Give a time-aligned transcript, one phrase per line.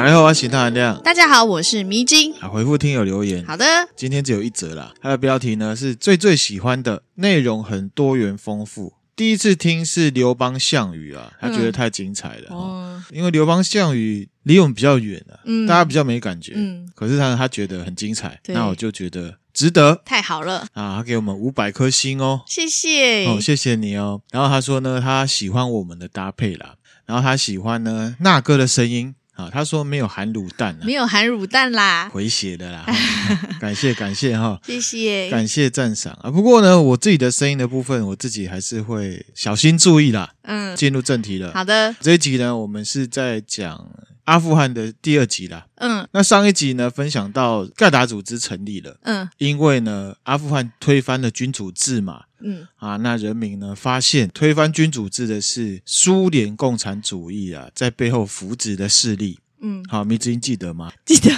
[0.00, 0.98] 打开后我行大含量。
[1.02, 2.32] 大家好，我是迷津。
[2.40, 3.44] 啊，回复听友留言。
[3.44, 4.94] 好的，今天只有一则啦。
[4.98, 8.94] 它的标题呢是最最喜欢的内容，很多元丰富。
[9.14, 12.46] 第一次听是刘邦项羽啊，他觉得太精彩了。
[12.48, 16.54] 哦，因为刘邦项羽离我们比较远啊，嗯，大家比较没感觉。
[16.56, 19.36] 嗯，可是他他觉得很精彩，那我就觉得。
[19.52, 20.96] 值得，太好了啊！
[20.96, 24.22] 他给我们五百颗星哦，谢谢哦，谢谢你哦。
[24.30, 29.12] 然后他说呢，他喜欢我们的搭配啦，然后他喜欢呢那哥的声音
[29.44, 29.50] 啊。
[29.52, 32.84] 他说没有含卤蛋，没有含卤蛋啦，回血的啦。
[33.60, 36.30] 感谢感谢哈， 谢谢感谢赞赏啊。
[36.30, 40.30] 不过呢，我自己的声音的部分，我自己还是会小心注意啦。
[40.42, 41.52] 嗯，进入正题了。
[41.52, 43.88] 好的，这一集呢，我们是在讲。
[44.24, 60.92] 阿富汗的第二集啦，嗯，那上一集呢，分享到盖达组织成立了，嗯，因为呢，阿富汗推翻了君主制嘛，嗯，啊，那人民呢发现推翻君主制的是苏联共产主义啊，在背后扶植的势力，嗯，好，迷之音记得吗？
[61.04, 61.30] 记得。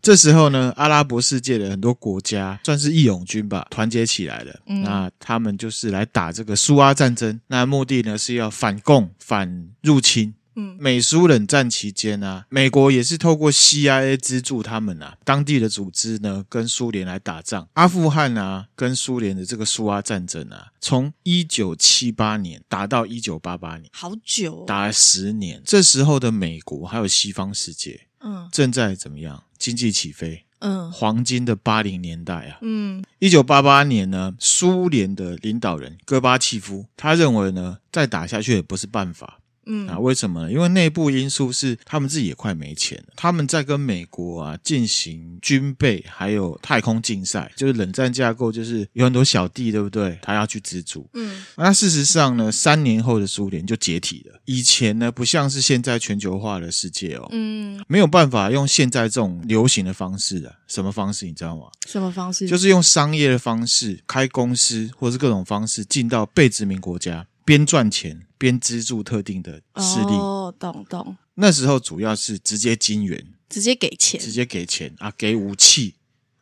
[0.00, 10.32] 这时候呢，阿拉伯世界的很多国家算是义勇军吧，团结起来了，嗯，那他们就是来打这个苏阿战争，那目的呢是要反共、反入侵。
[10.56, 17.68] 嗯，美苏冷战期间啊，美国也是透过 CIA 资助他们啊，当地的组织呢，跟苏联来打仗。
[17.74, 25.62] 阿富汗啊，跟苏联的这个苏阿战争啊，从一九七八年打到一九八八年，好久哦，打了十年。
[25.64, 29.44] 这时候的美国还有西方世界，嗯，正在怎么样？
[29.58, 39.40] 经济起飞，嗯，黄金的八零年代啊，嗯，一九八八年呢，苏联的领导人戈巴契夫，他认为呢，再打下去也不是办法。
[39.66, 40.52] 嗯啊，为什么呢？
[40.52, 50.18] 因为内部因素是他们自己也快没钱了，他们在跟美国啊进行军备还有太空竞赛，就是冷战架构，就是有很多小弟，对不对？
[50.22, 51.08] 他要去资助。
[51.14, 54.40] 嗯，那事实上呢，三年后的苏联就解体了。
[54.44, 61.64] 以前呢，不像是现在全球化的世界哦，嗯，没有办法用现在这种流行的方式啊，什么方式你知道吗？
[61.86, 62.46] 什么方式？
[62.46, 67.26] 就是用商业的方式开公司，或是各种方式进到被殖民国家。
[67.46, 71.16] 边赚钱边资助特定的势力哦，懂懂。
[71.36, 75.94] 那时候主要是直接金援，直接给钱，直接给钱啊，给武器，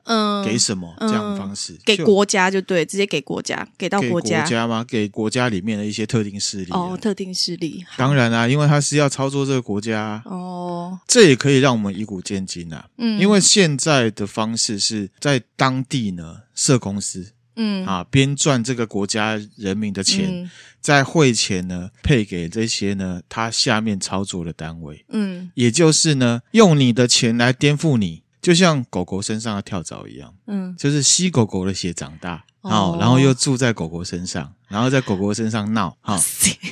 [0.05, 1.79] 嗯，给什么这样的方式？
[1.85, 4.85] 给国家就对，直接给国家，给到国家，给国家吗？
[4.89, 7.85] 给国家里面的一些特定势力哦，特定势力。
[7.99, 12.89] 当然啦，因为他是要操作这个国家哦，这也可以让我们以古见今啊。
[12.97, 17.33] 嗯，因为现在的方式是在当地呢设公司。
[17.57, 20.51] 嗯啊，边赚这个国家人民的钱，嗯、
[20.81, 25.05] 在汇钱呢，配给这些呢他下面操作的单位。
[25.09, 30.35] 嗯，也就是呢，用你的钱来颠覆你，就像狗狗身上的跳蚤一样。
[30.47, 32.45] 嗯，就是吸狗狗的血长大。
[32.71, 36.19] 好，然后又住在狗狗身上，然后在狗狗身上闹， 哈，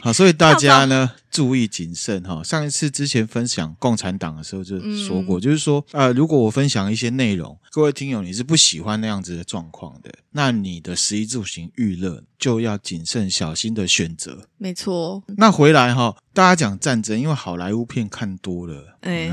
[0.02, 2.42] 好，所以大家呢注意谨慎哈。
[2.42, 14.48] 上一次之前分享共产党的时候就说过，就是说，呃，如果我分享一些内容，各位听友你是不喜欢那样子的状况的，那你的食衣住行娱乐就要谨慎小心的选择。
[14.56, 15.22] 没错。
[15.36, 19.30] 那回来哈，大家讲战争，因为好莱坞片看多了，哎。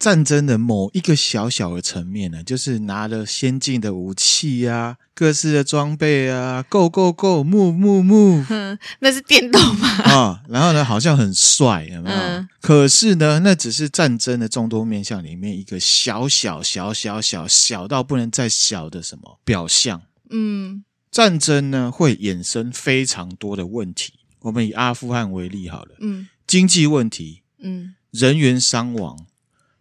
[0.00, 8.42] 战争的某一个小小的层面呢，就是拿了先进的武器啊，各式的装备啊，Go Go Go，木木木，
[9.00, 9.88] 那是电动吗？
[10.08, 12.16] 啊，然后呢，好像很帅，有没有？
[12.16, 20.00] 嗯、可是呢，那只是战争的众多面向里面一个小小小小小小到不能再小的什么表象。
[20.30, 24.14] 嗯，战争呢会衍生非常多的问题。
[24.40, 29.26] 我们以阿富汗为例好了，嗯，经济问题，嗯，人员伤亡。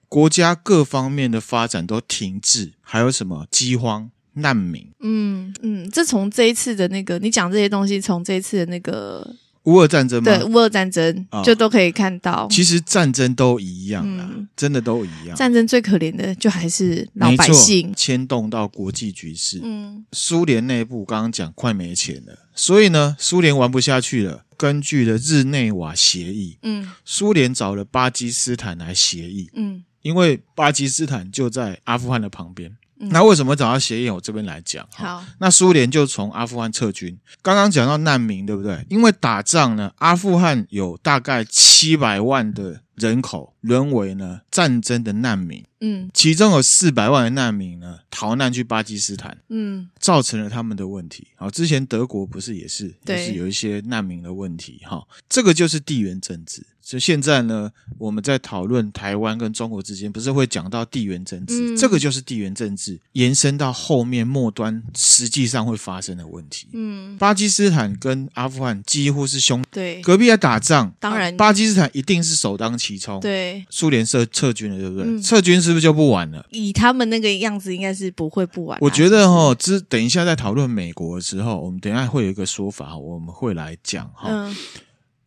[0.10, 4.92] 国家各方面的发展都停滞，还有什么饥荒、难民？
[5.00, 10.36] 嗯嗯，这从这一次的那个你讲这些东西，从这一次的那个乌俄战争吗？
[10.36, 12.48] 对，乌俄战争、哦、就都可以看到。
[12.50, 15.36] 其实战争都一样啦，嗯、真的都一样。
[15.36, 19.62] 战争最可怜的就还是老百姓，牵动到国际局势。
[19.64, 24.46] 嗯，苏联内部刚刚讲快没钱了，所以呢，苏联玩不下去了。
[24.58, 29.84] 根据了日内瓦协议，嗯，苏联找了巴基斯坦来协议，嗯。
[30.02, 34.10] 因为巴基斯坦就在阿富汗的旁边，嗯、那为什么找到协议？
[34.10, 34.88] 我这边来讲。
[34.94, 37.18] 好，那苏联就从阿富汗撤军。
[37.42, 38.86] 刚刚讲到难民，对不对？
[38.90, 45.64] 因为打仗呢，阿富汗有大概七百万的人口沦为呢战争的难民。
[45.82, 49.38] 嗯，其中有四百万的难民呢逃难去巴基斯坦。
[49.48, 51.28] 嗯，造成了他们的问题。
[51.36, 54.82] 好，之前德国不是也是，对也是有一些难民的问题。
[54.84, 56.66] 哈，这个就是地缘政治。
[56.90, 61.76] 就现在呢，我们在讨论台湾跟中国之间，不是会讲到地缘政治？
[61.76, 66.68] 嗯、这个就是地缘政治延伸到后面末端，实际上会发生的问题。
[66.74, 75.06] 嗯，巴基斯坦跟阿富汗几乎是兄弟，对，隔壁在打仗，当然，巴基斯坦一定是首当其起冲，对，苏联撤撤军了，对不对？
[75.06, 76.44] 嗯、撤军是不是就不玩了？
[76.50, 78.76] 以他们那个样子，应该是不会不玩。
[78.82, 84.30] 我觉得哈，之等一下在讨论美国的时候，我们等一下会有一个说法，我们会来讲哈。
[84.32, 84.56] 嗯、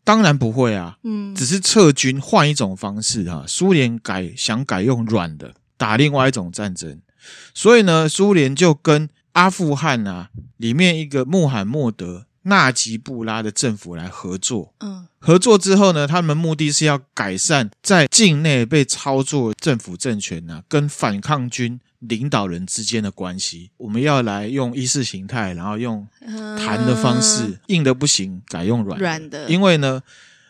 [0.04, 3.44] 当然不会啊，嗯，只是撤军换一种方式哈。
[3.46, 7.00] 苏联改想改用软的打另外一种战争，
[7.54, 12.26] 所以呢，苏联就跟阿富汗啊里面一个穆罕默德。
[12.44, 21.78] 纳吉布拉的政府来合作，嗯，合作之后呢，他们目的是要改善在境内被操作政府政权呢、啊，跟反抗军
[22.08, 23.70] 领导人之间的关系。
[23.76, 26.06] 我们要来用意识形态，然后用
[26.56, 29.48] 谈的方式，嗯、硬的不行，改用软软的。
[29.48, 30.02] 因为呢，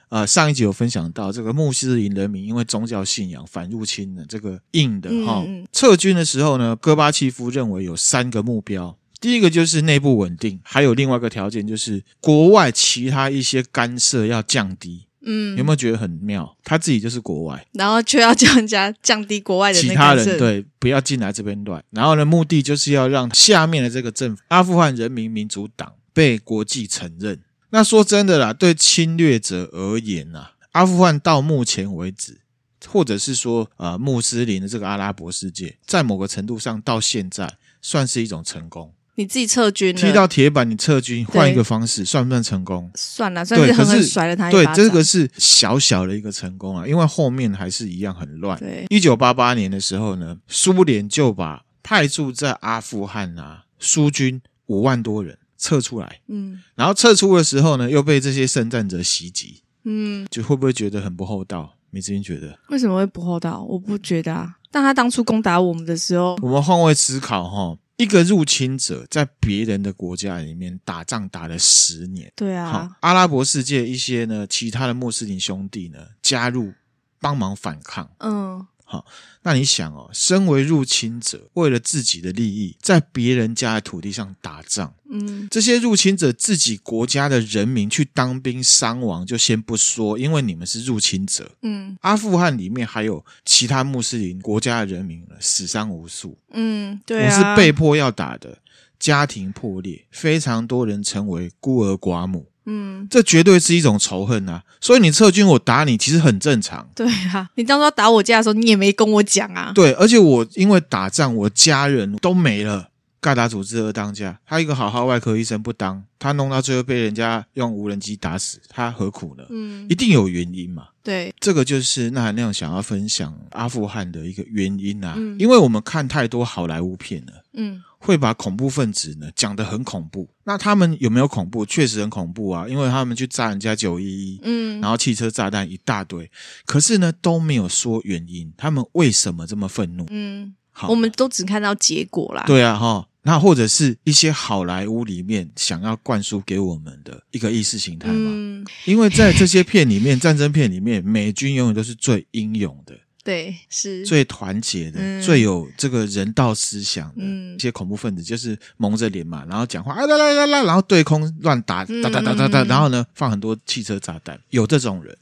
[0.08, 8.96] 呃，上一集有分享到这个穆斯林人民因为宗教信仰反入侵的这个硬的哈，嗯、撤军的时候呢，戈巴契夫认为有三个目标。
[9.20, 15.06] 第一个就是内部稳定，还有另外一个条件就是国外其他一些干涉要降低。
[15.24, 16.56] 嗯，有没有觉得很妙？
[16.64, 21.82] 他自己就是国外，然后却要叫人家降低国外的其他人，对，不要进来这边乱。
[21.90, 27.40] 然后呢，目的就是要让下面的这个政府——阿富汗人民民主党被国际承认。
[27.70, 32.40] 那说真的啦，对侵略者而言呐，阿富汗到目前为止，
[32.86, 38.92] 或者是说呃穆斯林的这个阿拉伯世界，在某个程度上到现在算是一种成功。
[39.14, 42.90] 你自己撤军，踢到铁板，你撤军，换一个方式，算不算成功？
[42.94, 44.52] 算了，算是狠狠甩了他一。
[44.52, 48.58] 对，这个是小小的一个成功啊，因为后面还是一样很乱。
[48.58, 56.20] 对，一九八八年的时候呢，苏联就把派驻在阿富汗啊苏军五万多人撤出来。
[56.28, 59.62] 嗯，然后撤出的时候呢，又被这些圣战者袭击。
[59.84, 61.74] 嗯，就会不会觉得很不厚道？
[61.90, 63.62] 梅子英觉得为什么会不厚道？
[63.68, 64.56] 我不觉得啊。
[64.70, 67.76] 但他当初攻打我们的时候，我们换位思考哈。
[68.02, 76.72] 一个入侵者在别人的国家里面打仗打了十年，对啊，阿拉伯世界一些呢，其他的穆斯林兄弟呢加入
[77.20, 78.66] 帮忙反抗，嗯。
[78.92, 79.06] 好，
[79.42, 98.58] 那你想哦，身为入侵者，为了自己的利益，在别人家的土地上打仗，嗯，这些入侵者自己国家的人民去当兵伤亡就先不说，因为你们是入侵者，嗯，阿富汗里面还有其他穆斯林国家的人民死伤无数，嗯，对啊，我是被迫要打的，
[98.98, 102.51] 家庭破裂，非常多人成为孤儿寡母。
[102.66, 104.62] 嗯，这绝对是一种仇恨啊！
[104.80, 106.88] 所以你撤军，我打你，其实很正常。
[106.94, 109.72] 对啊，你当初要打我家的时候，你也没跟我讲啊。
[109.74, 112.88] 对，而且我因为打仗，我家人都没了。
[113.20, 119.44] 盖达组织二当家，他一个好好外科医生不当，他弄到最后被人家用无人机打死，他何苦呢？
[119.48, 120.88] 嗯，一定有原因嘛。
[121.04, 125.14] 对，这个就是那含亮想要分享阿富汗的一个原因啊。
[125.16, 130.28] 嗯，因为我们看太多好莱坞片了，嗯，会把恐怖分子呢讲得很恐怖。
[130.44, 131.64] 那他们有没有恐怖？
[131.64, 136.30] 确实很恐怖啊，因为他们去炸人家九一一，嗯，然后汽车炸弹一大堆，
[136.66, 140.04] 可是呢都没有说原因，他们为什么这么愤怒？
[140.10, 142.44] 嗯，好，我们都只看到结果啦。
[142.46, 143.08] 对啊，哈。
[143.24, 148.14] 那或者是一些好莱坞里面想要灌输给我们的一个意识形态嘛？
[148.34, 157.14] 嗯，因为在这些片里面，战争片里面，美军永远都是最英勇的，对，是最团结的，嗯、最有这个人道思想的。
[157.18, 165.16] 嗯，一些恐怖分子就是蒙着脸嘛，然后讲话啊啦啦啦啦，然后对空乱打，哒哒哒哒哒，然后呢放很多汽车炸弹，有这种人，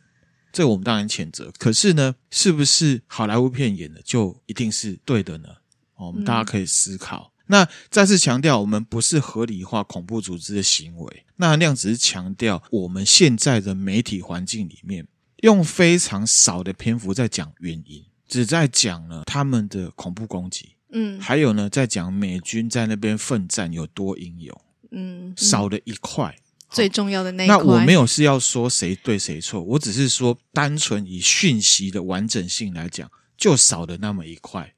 [0.52, 1.52] 这我们当然谴责。
[1.59, 5.49] 可是呢，是不是好莱坞片演的就一定是对的呢？
[5.97, 7.30] 我们大家可以思考。
[7.30, 11.25] 嗯那再次强调，我们不是合理化恐怖组织的行为。
[11.35, 15.04] 那那样只是强调，我们现在的媒体环境里面，
[15.42, 20.70] 用非常少的篇幅在讲原因，只在讲了他们的恐怖攻击。
[20.92, 24.61] 嗯，还有呢，在讲美军在那边奋战有多英勇。
[24.92, 26.37] 嗯，少了一块
[26.68, 27.56] 最重要的那一块。
[27.56, 34.75] 那我没有是要说谁对谁错，我只是说单纯以讯息的完整性来讲，就少了那么一块。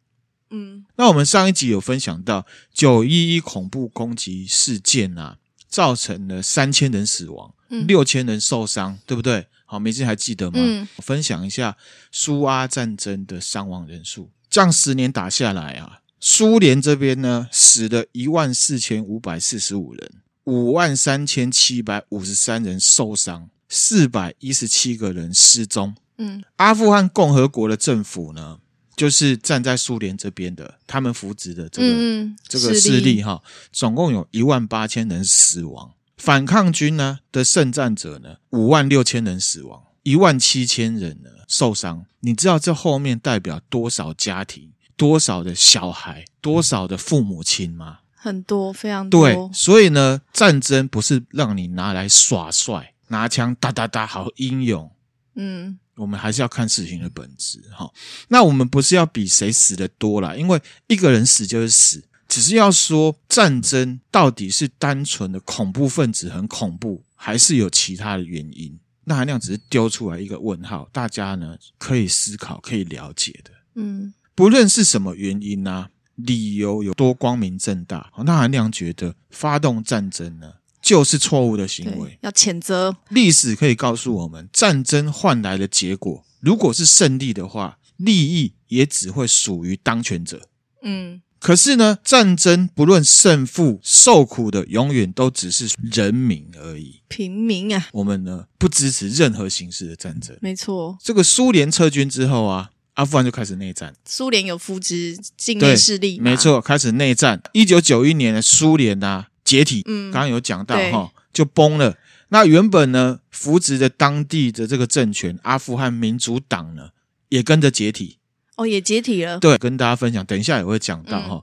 [0.50, 7.54] 嗯，那我们上一集有分享到九一一恐怖攻击事件啊，造成了三千人死亡，
[7.86, 9.46] 六千人受伤，对不对？
[9.72, 10.58] 好，梅子还记得吗？
[10.58, 11.74] 嗯，分享一下
[12.10, 20.12] 苏阿战争的伤亡人数，这样十年打下来啊，苏联这边呢死了一万四千五百四十五人，
[20.44, 25.94] 五万三千七百五十三人受伤，四百一十七个人失踪。
[26.18, 28.58] 嗯，阿富汗共和国的政府呢？
[28.94, 35.94] 就是站在苏联这边的，他们扶植的这个、嗯、这个势力哈，总共有一万八千人死亡。
[36.22, 42.06] 反抗军呢的圣战者呢，五万六千人死亡，一万七千人呢受伤。
[42.20, 47.98] 你知道这后面代表多少家庭、多少的小孩、多少的父母亲吗？
[48.14, 49.26] 很多，非常多。
[49.26, 54.88] 对，所以呢，战争不是让你拿来耍帅，拿枪哒哒哒，好英勇。
[55.34, 57.90] 嗯，我们还是要看事情的本质哈。
[58.28, 68.78] 那我们不是要比谁死的多啦，因为一个人死就是死，只是要说战争到底是单纯的恐怖分子很恐怖，还是有其他的原因？
[69.04, 73.50] 那含量只是丢出来一个问号，大家呢可以思考、可以了解的。
[73.74, 82.96] 嗯，不论是什么原因啊，理由有多光明正大，那含量觉得发动战争呢，就是错误的行为，要谴责。
[83.10, 90.48] 历史可以告诉我们，战争换来的结果，如果是胜利的话，利益也只会属于当权者。
[90.82, 97.88] 嗯，可是呢，战争不论胜负，受苦的永远都只是人民而已，平民啊。
[97.92, 100.36] 我们呢，不支持任何形式的战争。
[100.40, 103.94] 没错，这个苏联撤军之后啊，阿富汗就开始内战。
[104.04, 107.42] 苏联有扶植境内势力，没错，开始内战。
[107.52, 109.26] 一九九一年的苏联啊。
[109.44, 111.98] 解体，嗯，刚刚有讲到哈，就崩了。
[112.28, 116.90] 那原本呢，扶植的当地的这个政权阿富汗民主党呢，
[117.28, 118.18] 也跟着解体。
[118.62, 119.38] 哦，也解体了。
[119.38, 121.42] 对，跟大家分享，等一下也会讲到哈，嗯、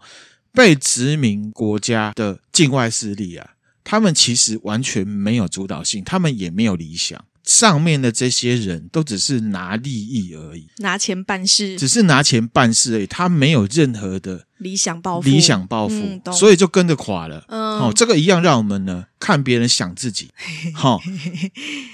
[0.53, 3.51] 被殖民国家的境外势力啊，
[3.83, 7.23] 他们其实完全没有主导性，他们也没有理想。
[7.49, 13.07] 上面的这些人都只是拿利益而已，拿钱办事，只是拿钱办事而已。
[13.07, 17.43] 他没有任何的理想抱负，理想抱负，嗯、所以就跟着垮了。
[17.47, 20.29] 嗯，哦，这个一样让我们呢看别人想自己。
[20.75, 21.01] 好、哦、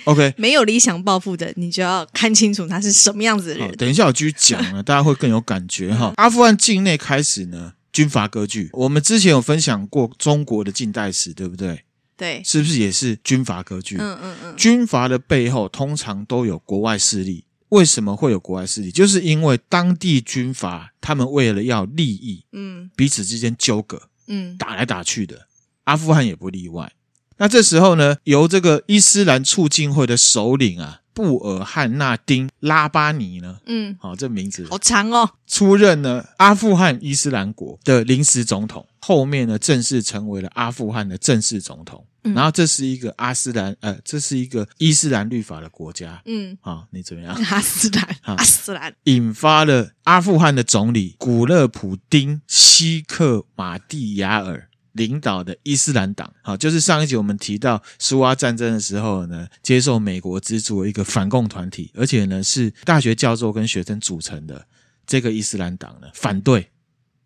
[0.03, 3.71] ，OK，没有理想抱负的，你就要看清楚他是什么样子的人。
[3.77, 6.07] 等一下我继续讲了，大家会更有感觉哈。
[6.09, 11.85] 嗯、阿富汗境内开始呢军阀割据，我们之前有分享过中国的近代史，对不对？
[12.17, 13.97] 对，是不是也是军阀割据？
[13.97, 17.45] 嗯嗯嗯，军阀的背后通常都有国外势力。
[17.69, 18.91] 为什么会有国外势力？
[18.91, 25.47] 就是因为当地军阀他们为了要利益，嗯，彼此之间纠葛，嗯，打来打去的。
[25.85, 26.93] 阿富汗也不例外。
[27.37, 31.01] 那这时候呢，由这个伊斯兰促进会的首领啊。
[31.15, 33.57] 布尔汉纳丁拉巴尼呢？
[33.65, 35.31] 嗯，好，这名字好长哦。
[35.47, 42.05] 出任呢阿富汗伊斯兰国的临时总统，后面呢正式成为了阿富汗的正式总统。
[42.23, 46.21] 嗯，然后这是一个阿斯兰，呃，这是一个伊斯兰律法的国家。
[46.25, 47.33] 嗯，好，你怎么样？
[47.49, 54.67] 阿斯兰，阿斯兰引发了阿富汗的总理古勒普丁西克马蒂亚尔。
[54.95, 64.65] 领导的伊斯兰党，好，就是上一集我们提到苏阿战争的时候呢，接受美国资助的一个反共团体，而且呢是大学教授跟学生组成的
[65.05, 66.71] 这个伊斯兰党呢，反对，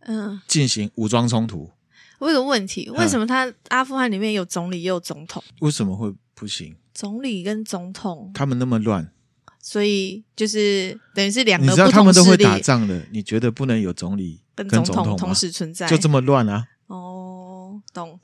[0.01, 1.69] 嗯，进行武装冲突。
[2.17, 5.43] 我有个问题，为什么他阿富汗里面有总理也有总统？
[5.59, 6.75] 为什么会不行？
[6.93, 9.09] 总理跟总统他们那么乱，
[9.61, 11.87] 所以就是等于是两个不同势力。
[11.87, 15.87] 你知道他们都会打仗的，你觉得不能有总理跟总统同时存在？
[15.87, 16.65] 就这么乱啊？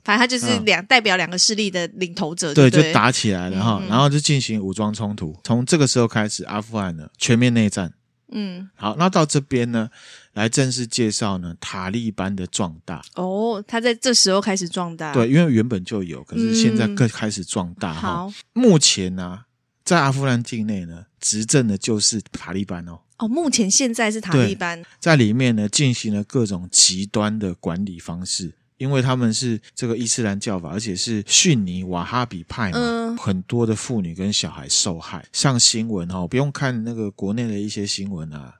[0.06, 5.36] 懂，反正他就是两、嗯、代表两个势力的领头者对，对，就打起来了哈，嗯、然后就进行武装冲突。
[5.42, 7.92] 从这个时候开始，阿富汗呢全面内战。
[8.32, 9.88] 嗯，好，那到这边呢，
[10.32, 13.00] 来正式介绍呢塔利班的壮大。
[13.14, 17.94] 哦，他在这时候开始壮大，对，因为原本就有，可是现在更开始壮大。
[17.94, 19.42] 哈、目前呢、啊，
[19.84, 22.98] 在阿富汗境内呢，执政的就是塔利班哦。
[23.18, 28.54] 哦，目前现在是塔利班在里面呢，进行了各种极端的管理方式。
[28.78, 35.26] 因为他们是这个伊斯兰教法，而且是逊尼瓦哈比派嘛，嗯、很多的妇女跟小孩受害。
[35.32, 38.54] 上新闻哈，不用看那个国内的一些新闻啊，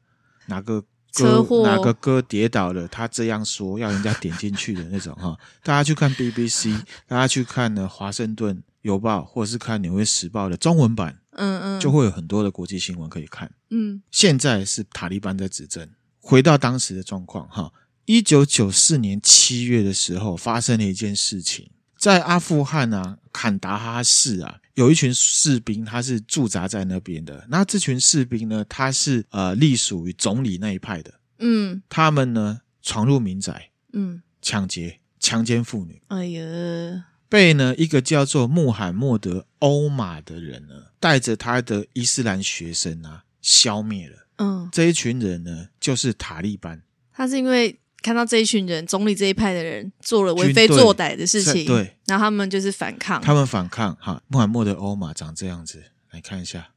[0.46, 0.82] 哪个
[1.12, 5.36] 哥祸哪个哥跌倒了，他这样说要人家点进去的那种哈。
[5.62, 13.50] 大家去看 BBC，大家去看呢《华盛顿邮报》或者是看《纽约时报》的中文版，嗯嗯，就会有很多的国际新闻可以看。
[13.70, 15.88] 嗯，现在是塔利班在执政，
[16.20, 17.70] 回到当时的状况哈。
[18.06, 27.44] 一九九四年七月的时候，发生了一件事情，在阿富汗啊，坎达哈市啊，有一群士兵，他是驻扎在那边的。
[27.50, 31.12] 那这群士兵呢，他是呃，隶属于总理那一派的。
[31.40, 36.00] 嗯，他们呢，闯入民宅，嗯，抢劫、强奸妇女。
[36.06, 44.28] 哎呀，被呢一个叫做穆罕默德·欧马的人呢，带着他的伊斯兰学生啊，消灭了。
[44.36, 46.80] 嗯，这一群人呢，就是塔利班。
[47.12, 47.76] 他是因为。
[48.06, 53.20] 看到这一群人，总理这一派的人做了为非作歹的事情，对，然后他们就是反抗。
[53.20, 55.82] 他们反抗，哈，穆罕默德欧玛长这样子，
[56.12, 56.68] 来看一下，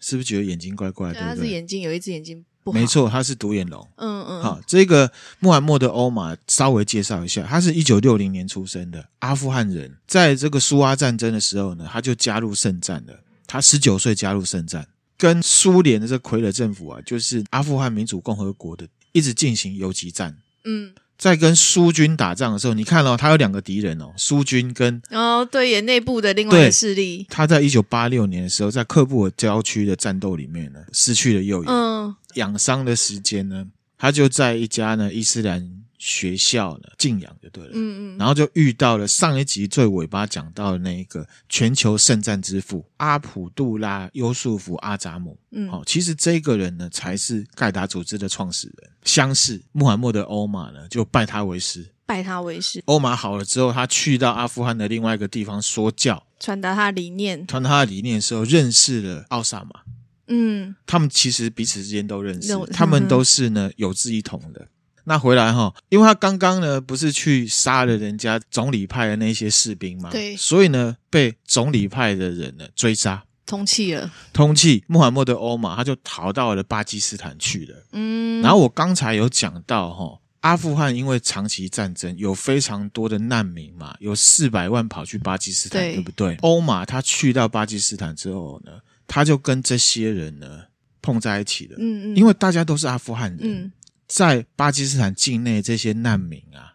[0.00, 1.20] 是不是觉得眼睛怪怪的？
[1.20, 3.88] 对，他是眼睛有一只眼睛不好，没错，他是独眼龙。
[3.94, 13.20] 嗯嗯，好，这个穆罕默德欧玛稍微介绍一下，他是一九六零年出生的阿富汗人，在这个苏阿战争的时候呢，他就加入圣战了。
[13.46, 20.36] 他十九岁加入圣战，跟苏联的这傀儡政府啊，就是阿富汗民主共和国的，一直进行游击战。
[20.64, 27.26] 嗯，在跟苏军打仗的时候，你看哦，他有两个敌人哦，苏军跟哦，对，也内部的另外一个势力。
[27.28, 33.66] 他在一九八六年的时候，在克布尔郊区的战斗里面呢，失去了右眼，嗯，养伤的时间呢，
[33.98, 35.82] 他就在一家呢伊斯兰。
[36.04, 48.90] 学校了，静养就对了，嗯嗯，然后就遇到了上一集最尾巴讲到的那一个全球圣战之父阿卜杜拉·优素福·阿扎姆，嗯，好，其实这个人呢才是盖达组织的创始人。
[49.04, 52.82] 相似穆罕默德·欧马呢就拜他为师，拜他为师。
[52.86, 59.82] 欧马好了之后，他去到阿富汗的另外一个地方说教，传达他的理念，传达他的理念的时候，认识了奥萨马，
[60.26, 64.66] 嗯，他们其实彼此之间都认识，他们都是呢有志一同的。
[65.04, 77.84] 那回来哈，因为他刚刚呢不是去杀了人家总理派的那些士兵嘛，对，所以呢被总理派的人呢追杀，通缉了，通缉穆罕默德欧玛，他就逃到了巴基斯坦去了。
[77.92, 86.36] 嗯，然后我刚才有讲到哈，阿富汗因为长期战争，有非常多的难民嘛，有四百万跑去巴基斯坦，对，对不对？
[86.42, 88.72] 欧玛他去到巴基斯坦之后呢，
[89.08, 90.60] 他就跟这些人呢
[91.00, 91.76] 碰在一起了。
[91.80, 93.40] 嗯嗯，因为大家都是阿富汗人。
[93.42, 93.72] 嗯。
[94.14, 96.74] 在巴基斯坦境内，这些难民啊，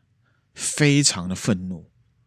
[0.56, 1.86] 非常的愤怒，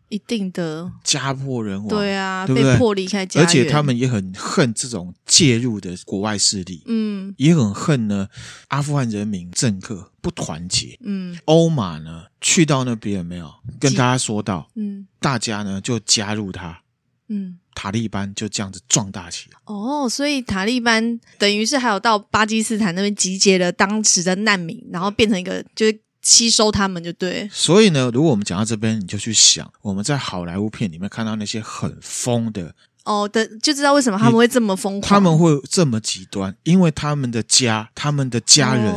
[0.08, 0.92] 一定的。
[1.02, 2.72] 家破人亡，对啊，对不对？
[2.72, 8.28] 被迫离开家园，而且他们也很恨这种介入的国外势力，嗯，也很恨呢。
[8.68, 13.52] 阿富汗人民政客不团结，嗯，欧马呢去到那边有没有？
[13.80, 16.82] 跟大家说到，嗯，大家呢就加入他，
[17.28, 17.58] 嗯。
[17.80, 19.58] 塔利班就这样子壮大起来。
[19.64, 27.48] 哦，所以塔利班等于是还有到巴基斯坦那边集结了当时的难民，然后变成一个就是吸收他们就对。
[27.50, 38.94] 所以呢，如果我们讲到这边，你就去想我们在好莱坞片里面看到那些很疯的哦的，就知道为什么他们会这么疯狂，他们会这么极端，因为他们的家、他们的家人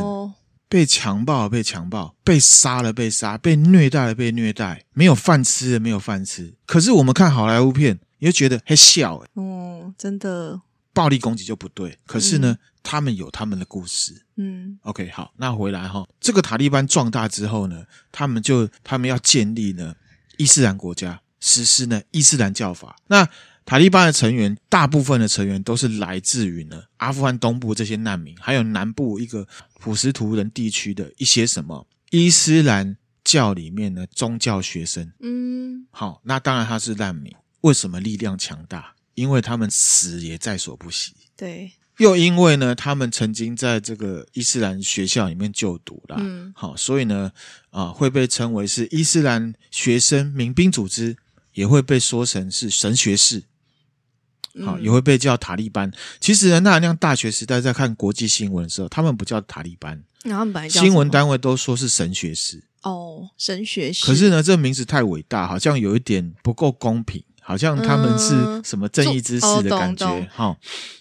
[0.74, 6.52] 被强暴，被强暴，被杀了，被杀，被虐待了，被虐待，没有饭吃了，没有饭吃。
[6.66, 7.96] 可是我们看好莱坞片。
[8.18, 10.60] 你就觉得很笑哎，哦，真的，
[10.92, 11.96] 暴力攻击就不对。
[12.06, 14.24] 可是呢，嗯、他们有他们的故事。
[14.36, 19.94] 嗯，OK，好，那回来哈，这个塔利班壮大之后呢，他们就他们要建立呢
[20.38, 22.96] 伊斯兰国家，实施呢伊斯兰教法。
[23.06, 23.28] 那
[23.64, 29.46] 塔利班的成员，大部分的成员都是来自于呢阿富汗东部这些难民，还有南部一个
[29.80, 35.10] 普什图人地区的一些什么伊斯兰教里面的宗教学生。
[35.20, 37.32] 嗯，好，那当然他是难民。
[37.62, 38.94] 为什么力量强大？
[39.14, 41.14] 因为他们死也在所不惜。
[41.34, 46.16] 对，又因为呢，他们曾经在这个伊斯兰学校里面就读啦。
[46.18, 47.32] 嗯，好，所以呢，
[47.70, 51.16] 啊，会被称为是伊斯兰学生民兵组织，
[51.54, 53.44] 也会被说成是神学士。
[54.62, 55.90] 好，也会被叫塔利班。
[56.20, 62.62] 其实呢，那那样大学时代在看国际新闻的时候，他们不叫塔利班，然后本来新闻单位都说是神学士。
[62.82, 64.06] 哦，神学士。
[64.06, 67.22] 可是呢，这名字太伟大，好像有一点不够公平。
[67.46, 68.32] 好像他们是
[68.66, 70.56] 什么正义之士的感觉，哈，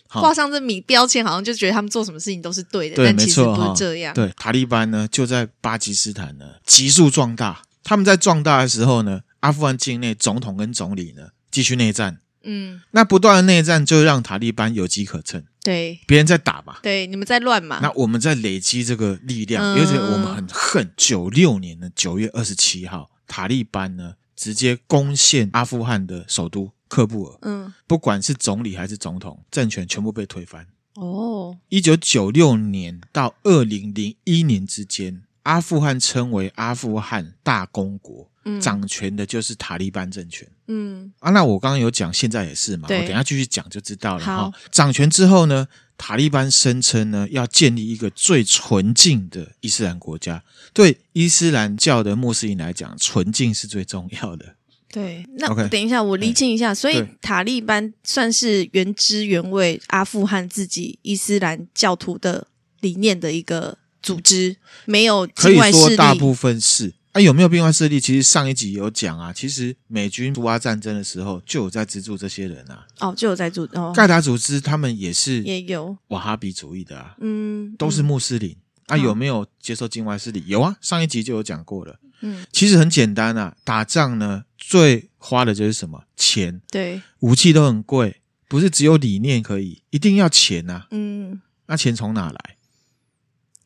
[0.10, 4.14] 挂上这米标签，好像就觉得他们做什么事情都是对的，对，但其实不是这样。
[4.14, 24.16] 对，塔利班呢就在巴基斯坦呢急速壮大，他们在壮大的时候呢，阿富汗境内总统跟总理呢继续内战，嗯，那不断的内战就让塔利班有机可乘，对，别人在打嘛，对，你们在乱嘛，那我们在累积这个力量，而且我们很恨九六年的九月二十七号，塔利班呢。
[24.36, 30.68] 直接攻陷阿富汗的首都喀布尔，嗯，不管是总理还是总统，政权全部被推翻。
[30.96, 40.48] 哦，一九九六年到二零零一年之间，阿富汗称为阿富汗大公国，嗯，掌权的就是塔利班政权。
[40.68, 44.24] 嗯，啊，那我刚刚有讲，现在也是嘛，对我等一下继续讲就知道了。
[44.24, 45.68] 哈，掌权之后呢？
[45.96, 50.44] 塔利班声称呢，要建立一个最纯净的伊斯兰国家。
[50.74, 54.56] 对伊斯兰教的穆斯林来讲，纯净是最重要的。
[54.92, 56.70] 对，那等一下，我厘清一下。
[56.70, 62.48] 欸、所以塔利班算是原汁原味阿富汗自己伊斯兰教徒的
[62.82, 65.84] 理念的一个组织，没有境外势力。
[65.86, 66.94] 可以说大部分是。
[67.14, 68.00] 啊，有没有境外势力？
[68.00, 69.32] 其实上一集有讲啊。
[69.32, 72.88] 其实美军苏阿战争的时候就有在资助这些人啊。
[73.00, 73.94] 哦，就有在助哦。
[73.96, 77.16] 盖达组织他们也是也有瓦哈比主义的啊。
[77.22, 78.98] 嗯，都是穆斯林、嗯、啊。
[78.98, 80.40] 有没有接受境外势力？
[80.40, 82.00] 哦、有啊，上一集就有讲过了。
[82.22, 83.56] 嗯，其实很简单啊。
[83.64, 86.62] 打仗呢，最花的就是什么钱？
[86.72, 90.88] 对，武器都很贵，不是只有理念可以，一定要钱啊。
[90.90, 92.58] 嗯，那钱从哪来？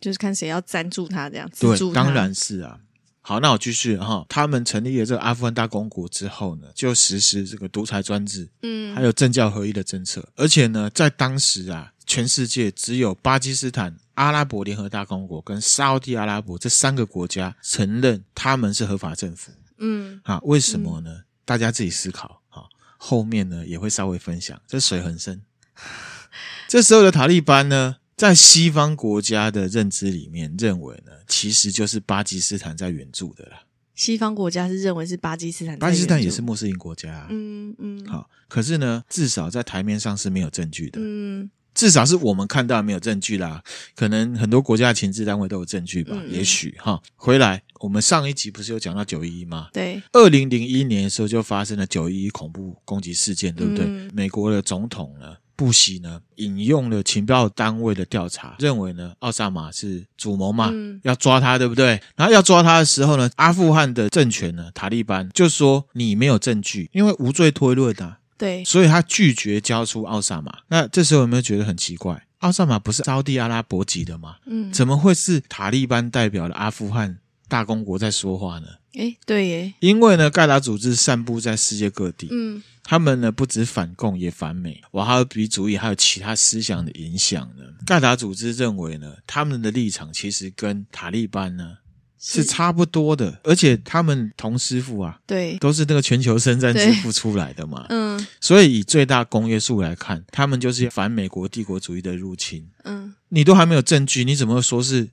[0.07, 1.67] 就是看谁要赞助他这样子。
[1.67, 2.79] 对，当然是啊。
[3.19, 4.25] 好，那我继续哈。
[4.29, 10.25] 他们成立了这个阿富汗大公国之后呢，就实施这个独裁专制，嗯，还有政教合一的政策。
[10.37, 19.51] 而且呢，在当时啊，全世界只有巴基斯坦、阿拉伯联合大公国跟沙特阿拉伯这三个国家承认他们是合法政府。
[19.79, 21.11] 嗯，啊，为什么呢？
[21.11, 22.41] 嗯、大家自己思考。
[22.47, 22.63] 啊，
[22.95, 24.57] 后面呢也会稍微分享。
[24.65, 25.41] 这水很深。
[26.69, 33.61] 这时候的塔利班呢，在西方国家的认知里面，认为呢，其实就是巴基斯坦在援助的啦。
[33.93, 37.27] 西方国家是认为是巴基斯坦，巴基斯坦也是穆斯林国家啊。
[37.29, 40.99] 嗯嗯，好，可是呢，至少在台面上是没有证据的。
[40.99, 43.63] 嗯，至少是我们看到没有证据啦。
[43.95, 46.15] 可能很多国家的情治单位都有证据吧？
[46.15, 46.99] 嗯、也许哈。
[47.15, 49.69] 回来，我们上一集不是有讲到九一一吗？
[49.71, 53.85] 对，二零零一年的时候就发生了九一一恐怖攻击事件，对不对？
[53.85, 55.35] 嗯、美国的总统呢？
[55.57, 61.99] 布希呢，引用了情报单位的调查，认为呢，奥萨马是主谋嘛，嗯、要抓他，对不对？
[62.15, 70.59] 然后要抓他的时候呢，阿富汗的政权呢，塔利班就说你没有证据，因为无罪推论啊，对，所以他拒绝交出奥萨马。
[70.67, 72.23] 那这时候有没有觉得很奇怪？
[72.39, 74.35] 奥萨马不是沙地阿拉伯籍的吗？
[74.45, 77.17] 嗯，怎么会是塔利班代表的阿富汗
[77.47, 78.67] 大公国在说话呢？
[78.93, 82.63] 诶，对耶，因为呢，盖达组织散布在世界各地，嗯。
[82.89, 87.65] 他们呢，不止反共也反美，瓦哈比主义还有其他思想的影响呢。
[87.85, 91.79] 盖达组织认为呢，他们的立场其实跟塔利班呢
[92.17, 97.85] 是，差不多的，而且他们同师傅啊，对，都是那个全球生产之父出来的嘛。
[97.91, 102.65] 嗯，所以以最大公约数来看，他们就是反美国帝国主义的入侵。
[102.85, 105.09] 嗯，你都还没有证据，你怎么说是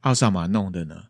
[0.00, 1.04] 奥萨马弄的呢？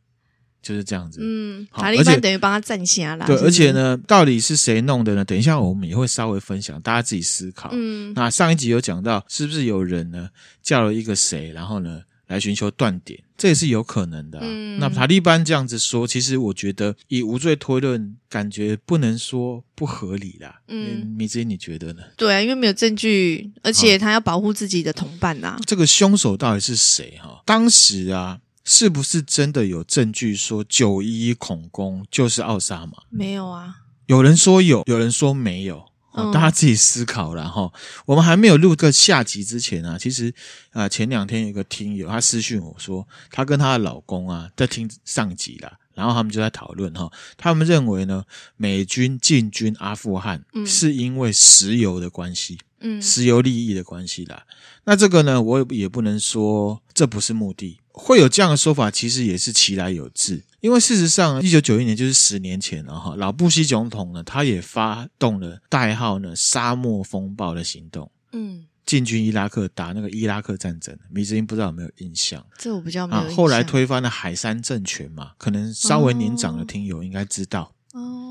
[0.62, 3.26] 就是这样子，嗯，塔利班等于帮他站下来。
[3.26, 5.24] 对，而且呢，到底是谁弄的呢？
[5.24, 7.70] 等一下我们也会稍微分享，大家自己思考。
[7.72, 10.30] 嗯，那上一集有讲到，是不是有人呢
[10.62, 13.18] 叫了一个谁，然后呢来寻求断点？
[13.36, 14.46] 这也是有可能的啊。
[14.48, 20.60] 嗯，那塔利班这样子说，其实我觉得以无罪推论，感觉不能说不合理啦。
[20.68, 22.02] 嗯，米子，你觉得呢？
[22.16, 25.58] 对啊，因为没有证据，而且他要保护自己的同伴呐。
[25.66, 27.18] 这个凶手到底是谁？
[27.20, 28.38] 哈，当时啊。
[28.64, 32.92] 是不是真的有证据说九一一恐攻就是奥萨马？
[33.10, 35.84] 没有啊，有人说有，有人说没有，
[36.32, 37.72] 大家自己思考了哈。
[38.06, 40.32] 我们还没有录个下集之前啊，其实
[40.70, 48.24] 啊，前两天有一个听友他私讯我说，他跟他的老公啊在听上集啦，然后他们就在讨论哈，他们认为呢，
[48.56, 54.44] 美军进军阿富汗是因为石油的关系，嗯，石油利益的关系啦。
[54.84, 57.80] 那这个呢，我也不能说这不是目的。
[57.90, 60.44] 会有这样的说法，其实也是其来有自。
[60.60, 63.16] 因为事实上，一九九一年就是十年前了哈。
[63.16, 70.96] 老布希总统呢，他也发动了代号呢“沙漠风暴”的行动，嗯，进军伊拉克打那个伊拉克战争。
[71.10, 72.46] 米子英不知道有没有印象？
[72.56, 73.34] 这我比较没有。
[73.34, 77.62] 后来推翻了海山政权嘛，可能稍微年长的听友应该知道。
[77.62, 77.72] 哦，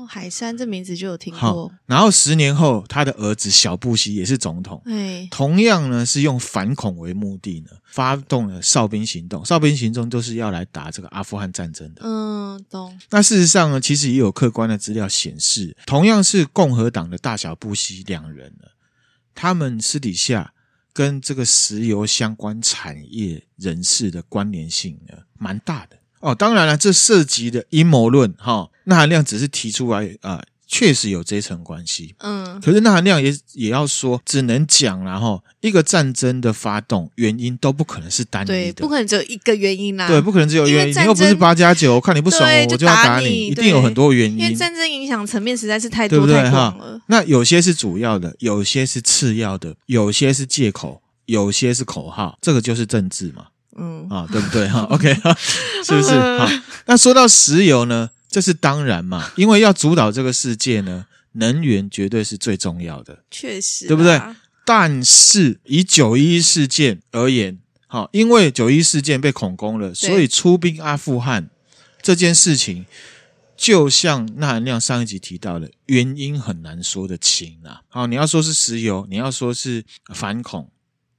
[0.08, 1.72] 海山这名字就有听过。
[1.86, 9.44] 然后十年后，他的儿子小布希也是总统，哎，同样呢是用反恐为目的呢，发动了哨兵行动。
[9.44, 12.02] 哨兵行动都是要来打这个阿富汗战争的。
[12.04, 12.98] 嗯，懂。
[13.10, 18.68] 那事实上呢，其实也有客观的资料显示，同样是共和党的大小布希两人呢，
[19.34, 20.52] 他们私底下
[20.92, 25.96] 跟这个石油相关产业人士的关联性呢，蛮大的。
[26.22, 46.40] 哦，当然了，这涉及的阴谋论，哈，那含量只是提出来啊、呃，确实有这一层关系，嗯，可是那含量也也要说，只能讲，然后一个战争的发动原因都不可能是单一的，对，不可能只有一个原因啦，对，不可能只有原因，你又不是八加九，我看你不爽我，我就要打你，一定有很多原因，因为战争影响层面实在是太多对不对？
[46.40, 47.00] 太广了。
[47.08, 53.46] 那有些是主要的，有些是次要的，有些是借口，有些是口号，这个就是政治嘛。
[53.76, 55.36] 嗯啊，对不对哈？OK 哈，
[55.84, 56.10] 是不是？
[56.38, 56.48] 好，
[56.86, 64.20] 那说到石油呢，这是当然嘛，因为要主导这个世界呢，能源绝对是最重要的，确实，对不对？
[64.64, 67.58] 但是以九一一事件而言，
[67.88, 71.50] 好，因为九一一事件被恐攻了，所以出兵阿富汗
[72.00, 72.86] 这件事情，
[73.56, 77.80] 就像纳含亮上一集提到的，原因很难说得清啊。
[77.88, 80.70] 好，你要说是石油，你要说是反恐，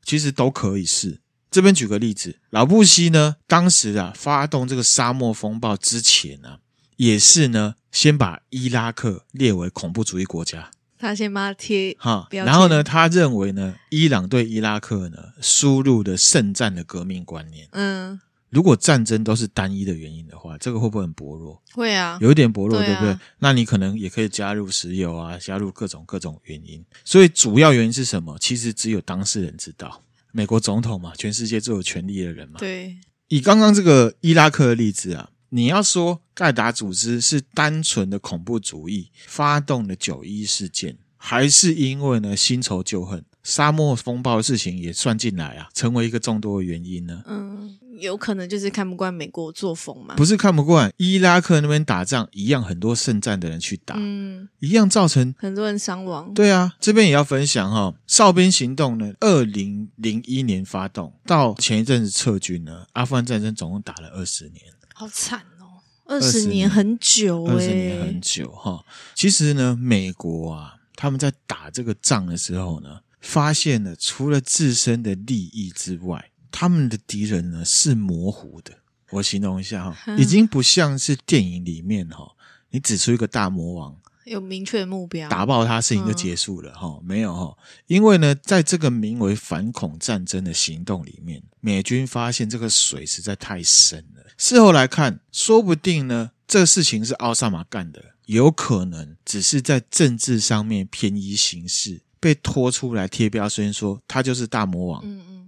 [0.06, 1.20] 其实都可以是。
[1.54, 6.58] 这边举个例子，老布希呢，当时啊发动这个沙漠风暴之前呢、啊，
[6.98, 21.62] 也是呢先把伊拉克列为恐怖主义国家，他先把它贴哈，然后呢，他认为呢，伊朗对伊拉克呢输入的圣战的革命观念，嗯，如果战争都是单一的原因的话，这个会不会很薄弱？
[21.74, 23.20] 会啊，有一点薄弱，对，啊、对不对？
[23.38, 28.40] 那你可能也可以加入石油啊，加入各种各种原因，所以主要原因是什么？
[28.40, 30.02] 其实只有当事人知道。
[30.34, 32.60] 美国总统嘛，全世界最有权力的人嘛。
[32.60, 32.98] 对，
[33.30, 43.24] 以刚刚这个伊拉克的例子啊，你要说盖达组织是单纯的恐怖主义发动的九一事件，还是因为呢新仇旧恨？
[43.44, 47.22] 沙漠风暴的事情也算进来啊，成为一个众多的原因呢？
[47.28, 50.16] 嗯，有可能就是看不惯美国作风嘛。
[50.16, 56.34] 不是看不惯，伊拉克那边打仗一样，很多圣战的人去打，嗯，一样造成很多人伤亡。
[56.34, 64.62] 对啊，这边也要分享哈、哦，哨兵行动呢，二零零一年发动，到前一阵子撤军呢，阿富汗战争总共打了二十年，
[64.94, 68.86] 好惨哦，二十年很久、欸，二十年很久哈、哦。
[69.14, 73.00] 其实呢，美国啊，他们在打这个仗的时候呢。
[73.26, 78.72] 发现了，除了自身的利益之外，他们的敌人呢是模糊的。
[79.10, 82.32] 我形容一下哈、 哦，已经不像是电影里面哈、哦，
[82.70, 87.04] 你指出一个大魔王，有明确的目标，打爆他，事情就结束了哈、嗯。
[87.04, 94.24] 没有哈，因为呢，在这个名为反恐战争的行动里面，美军发现这个水实在太深了。
[94.38, 102.02] 事后来看，说不定呢，这个事情是奥萨马干的，有可能只是在政治上面偏移行事。
[102.20, 105.04] 被拖出来贴标签说他就是大魔王。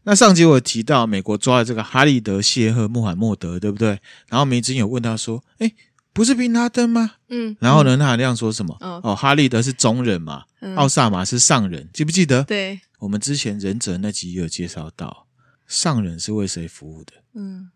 [0.05, 3.99] 那上集我有提到美国抓了这个哈利德谢赫穆罕默德，对不对？
[4.27, 5.71] 然后梅珍有问他说：“哎，
[6.13, 7.57] 不是宾拉登吗？”嗯。
[7.59, 8.77] 然后呢，他还那样说什么？
[8.81, 12.43] 哦，哦哈利德是中人嘛，嗯、奥萨马是上人，记不记得？
[12.43, 12.79] 对。
[12.99, 15.27] 我们之前忍者那集也有介绍到，
[15.67, 17.13] 上人是为谁服务的？
[17.33, 17.71] 嗯。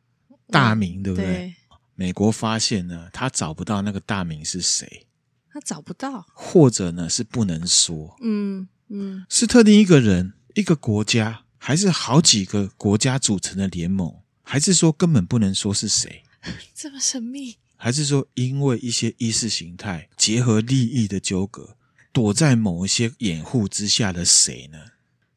[0.51, 1.25] 大明对不对？
[1.25, 1.53] 对。
[1.95, 5.07] 美国发现呢，他找不到那个大明是谁，
[5.51, 8.15] 他找不到，或者呢是不能说。
[8.21, 8.67] 嗯。
[8.91, 16.23] 嗯，是特定一个人、一个国家，还是好几个国家组成的联盟，还是说根本不能说是谁？
[16.73, 17.57] 这么神秘？
[17.75, 21.75] 还是说因为一些意识形态结合利益的纠葛，
[22.11, 24.79] 躲在某一些掩护之下的谁呢？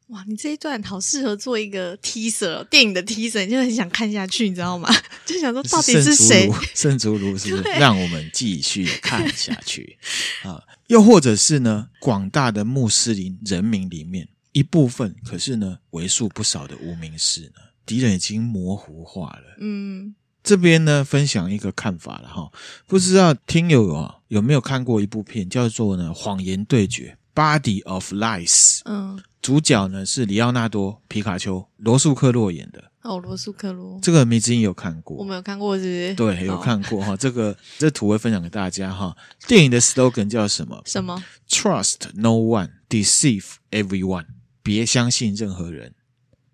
[0.07, 4.93] 哇，你这一段好适合做一个 teaser，电影的 teaser，你就很想看下去，你知道吗？
[5.25, 6.51] 就想说到底是谁？
[6.75, 7.55] 圣竹如是？
[7.79, 9.97] 让我们继续看下去
[10.43, 10.61] 啊！
[10.87, 19.57] 又或者是呢，广大的穆斯林人民里面一部分，可是呢，为数不少的无名氏呢，敌人已经模糊化了。
[19.59, 22.49] 嗯，这边呢，分享一个看法了哈，
[22.87, 27.17] 不知道听友啊有没有看过一部片，叫做呢《谎言对决》
[27.61, 28.79] （Body of Lies）。
[28.85, 29.21] 嗯。
[29.41, 32.91] 主角呢是里奥纳多·皮卡丘，罗素克洛演的。
[33.01, 35.17] 哦，罗素克洛，这个迷之音有看过？
[35.17, 36.15] 我没有看过，是不是？
[36.15, 37.17] 对，有看过哈、哦。
[37.17, 39.13] 这个这图会分享给大家哈。
[39.45, 40.81] 电影的 slogan 叫什么？
[40.85, 44.27] 什么？Trust no one, deceive everyone。
[44.63, 45.93] 别相信任何人，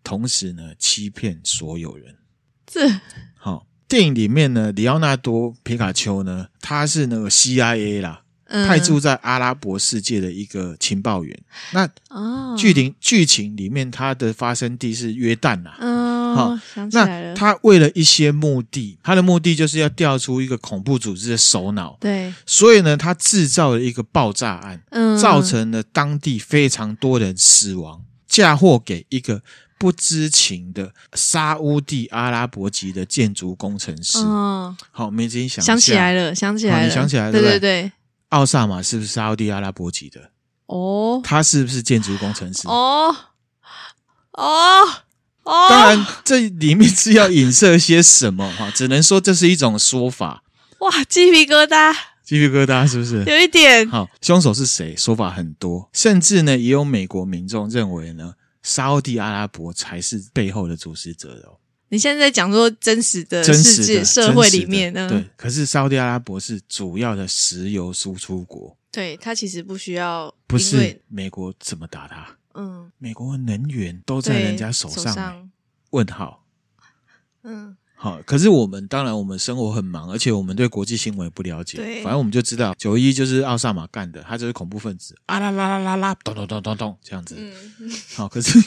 [0.04, 2.18] 同时呢，欺骗所有人。
[2.66, 2.90] 这
[3.38, 3.66] 好、哦。
[3.88, 8.24] 电影里面呢，里奥纳多·皮卡丘呢，他是那个 CIA 啦。
[8.52, 11.40] 派驻在阿拉伯世界的一个情报员。
[11.72, 11.88] 那
[12.58, 15.78] 剧情剧情里面，他的发生地是约旦啊。
[15.80, 17.30] 嗯，好，想起来了。
[17.30, 21.98] 那他为了一些目的，他的目的就是要调出一个恐怖组织的首脑。
[22.00, 22.34] 对。
[22.46, 29.42] 所以呢，他制造了一个爆炸案，嗯造成了当地非常多人死亡，嫁祸给一个
[29.78, 34.20] 不知情的沙乌地阿拉伯籍的建筑工程师。
[34.20, 34.76] 哦。
[34.92, 35.64] 好，没仔细想。
[35.64, 37.92] 想起来了，想起来了，你想起来了，对对对。
[38.30, 40.32] 奥萨马是不是沙乌地阿拉伯籍的？
[40.68, 42.68] 哦，他是不是建筑工程师？
[42.68, 43.16] 哦，
[44.34, 44.54] 哦，
[45.50, 48.70] 哦，当然，这里面是要影射些什么哈？
[48.76, 50.44] 只能说这是一种说法。
[50.80, 51.92] 哇，鸡皮疙瘩，
[52.24, 53.24] 鸡皮疙瘩是不是？
[53.26, 53.90] 有一点。
[53.90, 54.96] 好，凶手是谁？
[54.96, 61.58] 说法很多，甚至呢，也有美国民众认为呢，沙乌地阿拉伯才是背后的主使者哦。
[61.90, 65.10] 你现在在讲说真实的世界社会里面呢？
[65.10, 72.28] 对，可是沙乌地阿拉伯是主要的石油输出国，对，它其实不需要，不是美国怎么打他？
[72.60, 75.50] 嗯，美国能源都在人家手上，
[75.92, 76.44] 问号，
[77.44, 88.62] 嗯，好，可是我们当然我们生活很忙，而且我们对国际新闻也不了解，对，反正我们就知道九一就是奥萨马干的，他就是恐怖分子，啊啦啦啦啦啦，咚咚咚咚咚这样子，嗯， 好，可是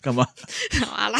[0.00, 0.26] 干嘛？
[0.94, 1.18] 啊啦。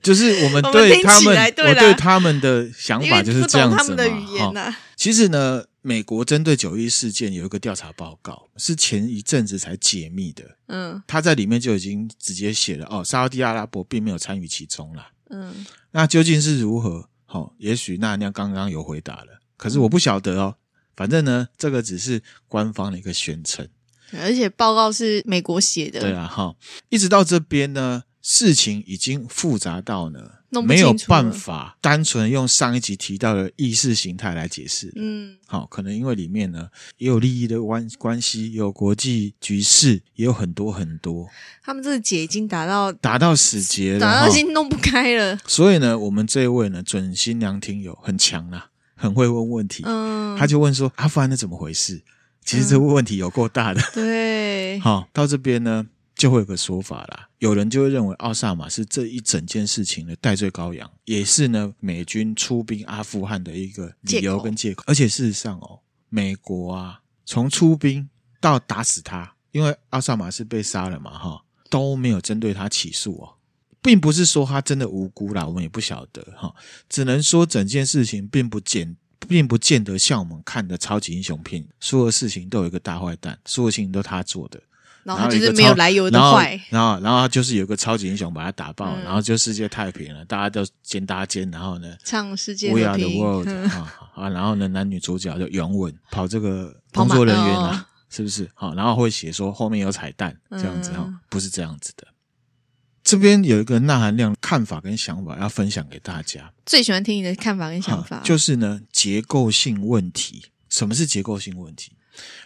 [0.00, 4.52] 就是我们对他们，我，对他们的想法就是这样子嘛。
[4.52, 10.56] 哈，其实呢，美国针对九一事件有一个调查报告，是前一阵子才解密的。
[10.66, 15.10] 嗯，他在里面就已经直接写了哦，沙乌地阿拉伯并没有参与其中啦。
[15.30, 17.08] 嗯，那究竟是如何？
[17.26, 20.56] 好，也许那娘刚刚有回答了，可是我不晓得哦。
[20.96, 23.68] 反正呢，这个只是官方的一个宣称，
[24.12, 26.00] 而且报告是美国写的。
[26.00, 26.56] 对啊，哈，
[26.88, 28.04] 一直到这边呢。
[28.20, 34.90] 事情已经复杂到呢，没有办法单纯用上一集提到的意识形态来解释。
[34.96, 41.28] 嗯，好，可能因为里面呢也有利益的关关系，有国际局势，也有很多很多。
[41.62, 45.38] 他们这个结已经打到打到死结了，打到已经弄不开了。
[45.46, 49.82] 所以呢，我们这一位呢准新娘听友很强啦，很会问问题。
[49.86, 52.00] 嗯，他就问说：“阿富汗那怎么回事？”
[52.42, 53.82] 其实这个问题有够大的。
[53.92, 55.86] 对，好，到这边呢。
[56.18, 57.30] 就会有个说法啦。
[57.38, 64.84] 有人就会认为奥萨马是这一整件事情的代罪羔羊，也是呢美军出兵阿富汗的一个理由跟借口。
[64.86, 68.06] 而且事实上哦，美国啊，从出兵
[68.40, 73.34] 到打死他，因为奥萨马是被杀了嘛，哈，都没有针对他起诉哦，
[73.80, 76.54] 并不是说他真的无辜啦，我们也不晓得哈，
[76.90, 78.96] 只能说整件事情并不简。
[79.26, 84.62] 并不见得像我们看的超级英雄片，所有事情都有一个大坏蛋，所有事情都他做的，
[85.04, 98.48] 然后就是没有来由的坏，然后然后就是有个超级英雄把他打爆，嗯、然后就世界太平了，大家都肩搭肩，然后呢，唱世界和平，We are the world 啊啊，然后呢，男女主角就拥吻，跑这个工作人员啊，是不是？
[98.54, 102.06] 好，然后会写说后面有彩蛋，这样子哈，嗯、不是这样子的。
[103.02, 106.52] 这边有一个钠含量看法跟想法要分享给大家。
[106.66, 110.46] 最喜欢听你的看法跟想法，就是呢结构性问题。
[110.68, 111.92] 什么是结构性问题？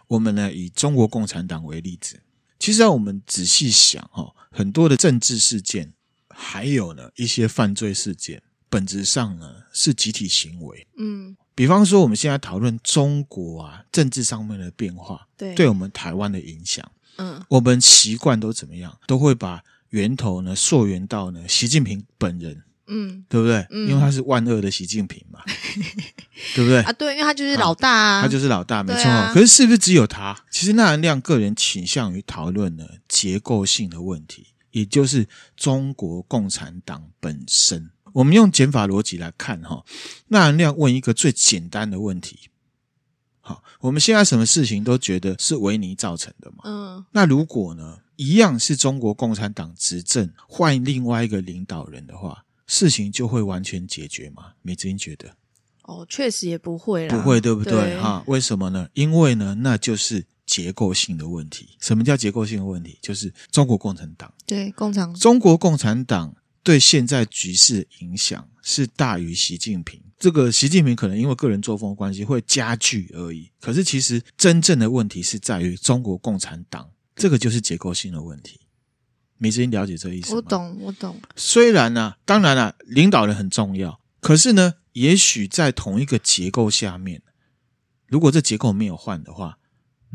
[0.06, 2.20] 我们呢以中国共产党为例子，
[2.62, 5.92] 其实让我们仔细想哈，很多的政治事件，
[6.28, 10.86] 还有呢一些犯罪事件，本质上呢是集体行为。
[10.96, 18.96] 嗯，比方说我们现在讨论中国啊政治上面的变化，对，对我们台湾的影响，嗯，我们习惯都怎么样？
[19.08, 23.66] 都会把源头呢，溯源到呢，习近平本人，嗯，对不对？
[23.70, 25.40] 嗯，因为他是万恶的习近平嘛，
[26.54, 26.80] 对不对？
[26.82, 29.10] 啊，对，因为他就是老大啊，啊他就是老大，没错。
[29.10, 30.38] 啊，可是是不是只有他？
[30.50, 35.26] 其实纳兰亮个人倾向于讨论呢结构性的问题，也就是
[35.56, 37.90] 中国共产党本身。
[38.12, 39.84] 我们用减法逻辑来看哈，
[40.28, 42.50] 纳兰亮问一个最简单的问题。
[43.40, 46.58] 好，我们现在什么事情都觉得是维尼造成的嘛？
[46.64, 47.98] 嗯，那如果呢？
[48.16, 54.52] 一样是中国共产党执政，换另外一个领导人的话，事情就会完全解决吗？
[54.60, 55.34] 美子，你觉得？
[55.82, 57.98] 哦，确实也不会啦，不会，对不对？
[58.00, 58.88] 哈对，为什么呢？
[58.94, 61.76] 因为呢，那就是结构性的问题。
[61.80, 62.98] 什么叫结构性的问题？
[63.02, 70.00] 就是中国共产党，对，共产，中国共产党对现在局势影响是大于习近平。
[70.18, 73.50] 这个习近平可能因为个人作风的关系会加剧而已。
[73.60, 76.88] 可是其实真正的问题是在于中国共产党。
[77.14, 78.58] 这个就是结构性的问题，
[79.36, 80.36] 美芝，你了解这个意思吗？
[80.36, 81.20] 我懂，我懂。
[81.36, 87.22] 虽然呢、啊，当然了、啊，领导人很重要，可是呢，也许在同一个结构下面，
[88.06, 89.58] 如果这结构没有换的话，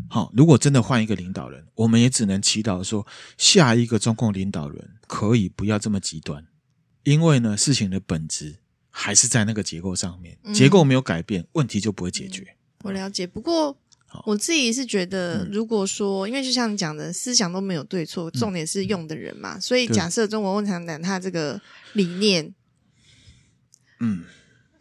[0.10, 3.06] 好，如果真的换一个领导人，我们也只能祈祷说，
[3.38, 6.46] 下一个中共领导人可以不要这么极端，
[7.04, 8.58] 因为呢，事情的本质
[8.90, 12.44] 还是在那个结构上面，结构没有改变，问题就不会解决。
[12.44, 13.78] 嗯、我了解，不过。
[14.26, 19.60] 我自己是觉得，如果说，因为就像你讲的，思想都没有对错，重点是用的人嘛。
[19.60, 21.62] 所以假设中国共产党他这个
[21.92, 22.56] 理念，
[24.00, 24.24] 嗯，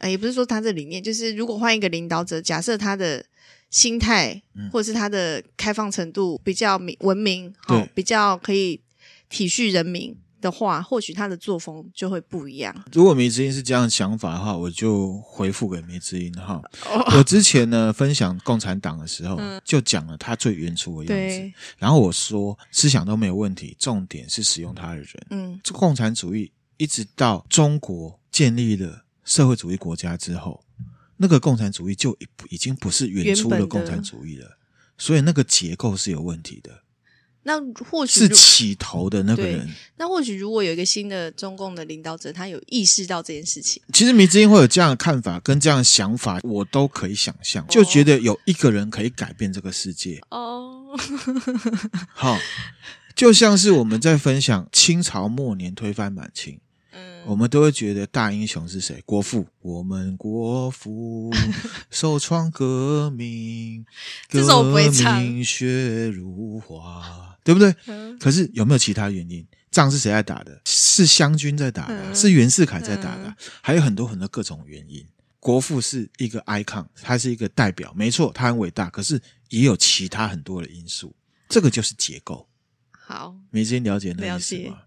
[0.02, 3.24] 也不是说他这理念，就是如果换一个领导者，假设他的
[3.70, 8.80] 心态或者是他的开放程度比较明文明，好，比较可以
[9.28, 10.16] 体恤人民。
[10.38, 12.84] 的话，或许他的作风就会不一样。
[12.92, 16.62] 如果梅之音是这样的想法的话，我就回复给梅之音哈。
[17.16, 21.52] 我之前呢分享共产党的时候，就讲了他最原初的样子。
[21.78, 25.06] 然后我说思想都没有问题，重点是使用他的人。
[25.30, 30.64] 嗯，这共产主义一直到中国建立了社会主义国家之后，
[31.18, 34.56] 那个共产主义就已已经不是原初的共产主义了。
[34.96, 36.82] 所以那个结构是有问题的。
[37.42, 39.68] 那或许是起头的那个人。
[39.98, 50.20] 那或许如果有一个新的中共的领导者，他有意识到这件事情，其实迷之音会有这样的看法跟这样的想法，我都可以想象，就觉得有一个人可以改变这个世界。
[50.30, 50.98] 哦，
[52.12, 52.36] 好，
[53.14, 56.58] 就像是我们在分享清朝末年推翻满清。
[57.26, 59.02] 我们都会觉得大英雄是谁？
[59.04, 61.32] 国父，我们国父
[61.90, 63.84] 首创革命，
[64.30, 67.74] 革命血如花，对不对？
[68.20, 69.46] 可是有没有其他原因？
[69.70, 70.60] 仗是谁在打的？
[70.64, 75.04] 是湘军在打的，是袁世凯在打的，还有很多很多各种原因。
[75.40, 78.88] 国父是一个 icon，他是一个代表，没错，他很伟大。
[78.88, 81.14] 可是也有其他很多的因素，
[81.48, 82.48] 这个就是结构。
[82.90, 84.78] 好，梅之音了解那意思吗？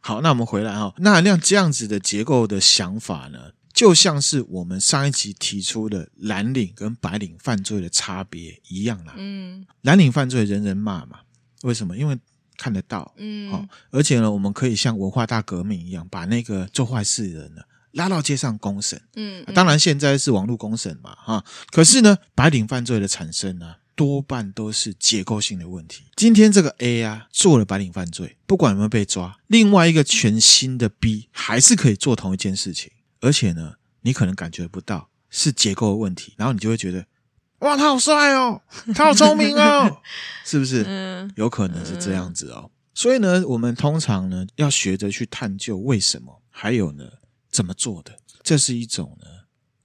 [0.00, 0.94] 好，那我们回来哈。
[0.98, 9.14] 钠含量这样子的结构的想法呢，就像是我们上一集提出的蓝领跟白领犯罪的差别一样啦。
[9.16, 11.20] 嗯，蓝领犯罪人人骂嘛，
[11.62, 11.96] 为什么？
[11.96, 12.18] 因为
[12.56, 13.12] 看得到。
[13.18, 17.62] 嗯，好，而且呢，我们可以像文化大革命一样，把那个做坏事的人呢
[17.92, 19.00] 拉到街上公审。
[19.16, 21.44] 嗯，当然现在是网络公审嘛，哈。
[21.70, 23.74] 可是呢，白领犯罪的产生呢？
[23.98, 26.04] 多半都是结构性的问题。
[26.14, 37.04] 今天这个 A 啊做了白领犯罪，不管有没有被抓，另外一个全新的 B 还是可以做同一件事情，而且呢，你可能感觉不到是结构的问题，然后你就会觉得，
[37.58, 38.62] 哇，他好帅哦，
[38.94, 40.00] 他好聪明哦，
[40.46, 40.84] 是不是？
[40.86, 42.70] 嗯，有可能是这样子哦。
[42.94, 47.04] 所以呢，我们通常呢要学着去探究为什么，还有呢
[47.50, 49.26] 怎么做的，这是一种呢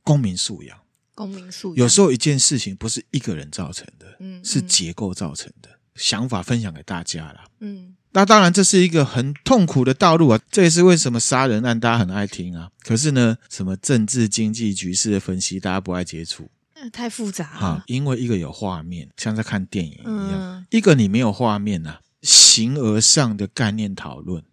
[0.03, 0.82] 公民素养。
[1.15, 1.77] 公民素养。
[1.77, 5.69] 有时候一件事情不是一个人造成的，嗯，是结构造成的。
[5.95, 7.95] 想法分享给大家了，嗯。
[8.15, 10.39] 那当然，这是一个很痛苦的道路啊！
[10.51, 12.69] 这也是为什么杀人案大家很爱听啊。
[12.83, 16.47] 可是呢，什么政治经济局势的分析，大家不爱接触，
[16.91, 17.59] 太复杂了。
[17.59, 24.43] 哈，因为一个有画面，像在看电影一样；一个你没有画面啊，形而上的概念讨论。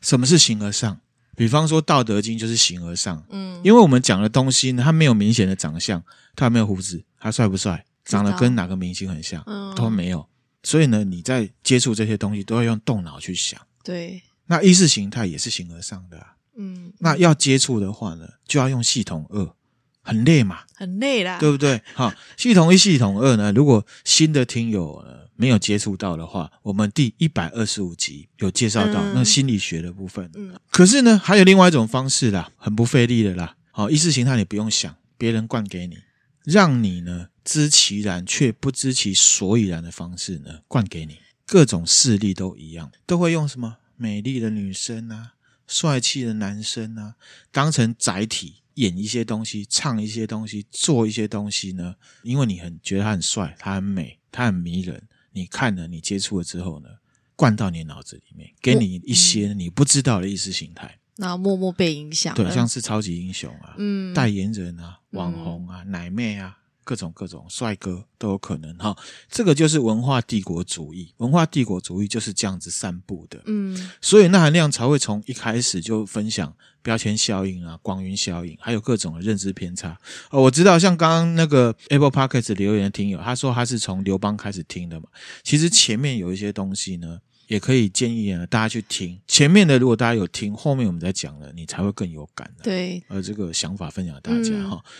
[0.00, 1.00] 什么是形而上？
[1.36, 3.24] 比方说《道德经》就是形而上。
[3.30, 6.02] 嗯，因为我们讲的东西呢，它没有明显的长相，
[6.36, 10.28] 它没有胡子，他帅不帅，长得跟哪个明星很像，都没有。
[10.62, 13.60] 所以呢，你在接触这些东西都要用动脑去想。
[13.82, 16.34] 对，那意识形态也是形而上的啊。
[16.56, 19.54] 嗯，那要接触的话呢，就要用系统二，
[20.02, 21.80] 很累嘛，很累啦，对不对？
[21.94, 30.30] 好，系统一、系统二呢，如果新的听友呢没有接触到的话，我们第一百二十五集有介绍到那心理学的部分。
[30.34, 33.56] 嗯，可是呢，还有另外一种方式啦，很不费力的啦。
[33.70, 35.96] 好，意识形态你不用想，别人灌给你，
[36.44, 37.28] 让你呢。
[37.42, 45.32] 知其然却不知其所以然的方式呢，灌给你各种势力都一样，都会用什么美丽的女生啊、
[45.66, 47.14] 帅气的男生啊，
[47.50, 51.96] 当成载体演一些东西、唱一些东西、做一些东西呢？
[52.22, 55.02] 因为你很觉得他很帅、他很美、他很迷人，
[55.32, 56.88] 你看了、你接触了之后呢，
[57.36, 62.34] 灌到你脑子里面，给你一些你不知道的意识形态，然后默默被影响。
[62.34, 66.56] 对，像是超级英雄啊、嗯，代言人啊、网红啊、嗯、奶妹啊。
[66.82, 68.96] 各种各种帅哥都有可能哈，
[69.28, 71.14] 这个就是文化帝国主义。
[71.18, 76.52] 文化帝国主义就是这样子散布的，嗯，所以那含量才会从一开始就分享
[76.82, 79.96] 标签效应啊、光晕效应，还有各种的认知偏差。
[80.30, 85.06] 哦，我知道，像刚刚那个 Apple Podcast 留言的听友，他说他是从刘邦开始听的嘛。
[85.42, 87.18] 其实前面有一些东西呢，
[87.48, 89.20] 也可以建议啊大家去听。
[89.26, 92.64] 前面的如果大家有听，后面我们再讲了，你才会更有感的。
[92.64, 94.76] 对，呃这个想法分享给大家哈。
[94.76, 94.90] 嗯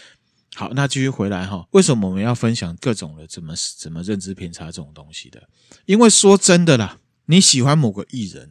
[0.56, 1.64] 好，那继续回来哈。
[1.70, 5.40] 为什么我们要分享各种的怎么怎么认知偏差这种东西的？
[5.86, 8.50] 因为说真的啦，你喜欢某个艺人，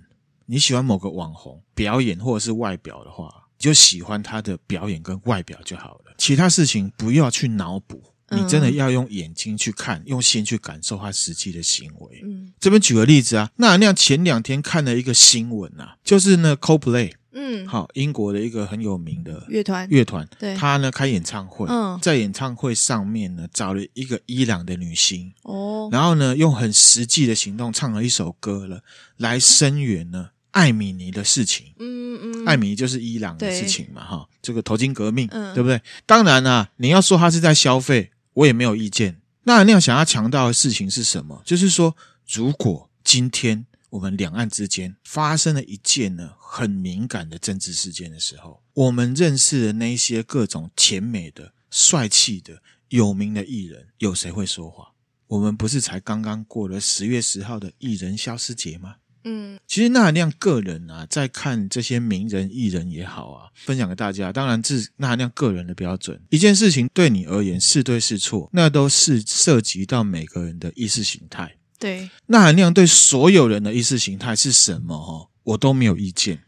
[0.52, 6.16] 你喜欢某个网红表演或者是外表的话，就喜欢他的表演跟外表就好了。
[6.18, 12.22] 其他事情不要去脑补，你真的要用眼睛去看，用心去感受他实际的行为。
[12.24, 17.14] 嗯，这边举个例子啊，那那前两天看了一个新闻啊，就是呢 Coldplay。
[17.32, 28.82] 嗯，好，英国的一个很有名的乐团，乐团，对，他呢开演唱会，嗯，在演唱会上面呢找了一个伊朗的女星，哦，然后呢用很实际的行动唱了一首歌了，
[29.18, 30.30] 来声援呢
[30.60, 35.82] 艾米尼的事情，嗯嗯，艾米尼就是伊朗的事情嘛，哈，这个头巾革命，嗯，对不对？
[36.06, 39.22] 当然啊，你要说他是在消费，我也没有意见。
[39.44, 41.42] 那那样想要强调的事情是什么？
[41.46, 41.96] 就是说，
[42.28, 43.66] 如果今天。
[43.92, 54.90] 我们两岸之间发生了一件呢很敏感的政治事件的时候，我们认识的那些各种甜美的、帅气的、有名的艺人，有谁会说话？
[55.26, 58.98] 我们不是才刚刚过了十月十号的艺人消失节吗？
[59.30, 64.34] 嗯，其实那含亮个人啊，在看这些名人艺人也好啊，分享给大家。
[64.34, 66.20] 当然，是那含亮个人的标准。
[66.30, 71.56] 一件事情对你而言是对是错，那都是涉及到每个人的意识形态。
[71.78, 74.96] 对，那含量对所有人的意识形态是什么？
[74.96, 76.42] 哦，我都没有意见。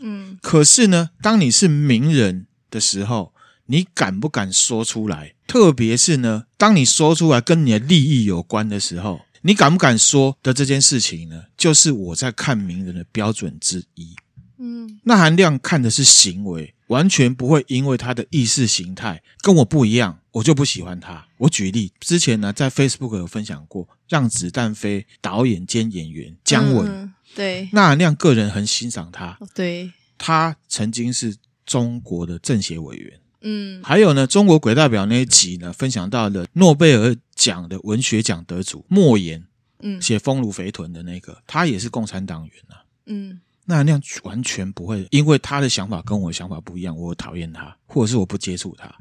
[0.00, 3.34] 嗯，可是呢，当你是名人的时候，
[3.66, 5.34] 你敢不敢说出来？
[5.46, 11.44] 特别是呢，当你说出来跟你的利益有关的时候，你敢不敢说的这件事情呢？
[11.54, 14.16] 就是我在看名人的标准之一。
[14.56, 20.18] 嗯，那含量看的是行为，完全不会因为他的意识形态跟我不一样。
[20.32, 21.28] 我就不喜欢他。
[21.36, 29.38] 我举例，之前呢，在 Facebook 有分享过《让子弹飞》导演兼演员姜文，嗯、对，那含亮个人很欣赏他。
[29.54, 31.36] 对，他曾经是
[31.66, 33.20] 中国的政协委员。
[33.44, 39.44] 嗯，还有呢，中国鬼代表那一集呢，分享到了诺贝尔奖的文学奖得主莫言，
[39.82, 42.82] 嗯，写《丰乳肥臀》的那个，他也是共产党员啊。
[43.06, 48.92] 嗯，那那样完全不会因为他的想法跟我的想法不一样，我讨厌他，或者是我不接触他。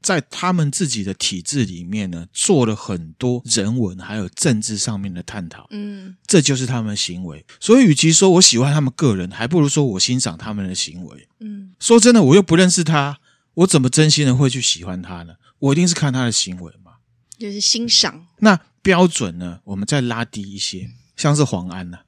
[0.00, 7.42] 在他们自己的体制里面呢，做了很多人文还有政治上面的探讨，嗯，这就是他们的行为。
[7.58, 11.26] 所以，与其说我喜欢他们个人，还不如说我欣赏他们的行为。
[11.40, 13.18] 嗯，说真的，我又不认识他，
[13.54, 15.34] 我怎么真心的会去喜欢他呢？
[15.58, 16.92] 我一定是看他的行为嘛，
[17.38, 18.26] 就是欣赏。
[18.38, 19.60] 那标准呢？
[19.64, 21.98] 我们再拉低一些，像是黄安呐、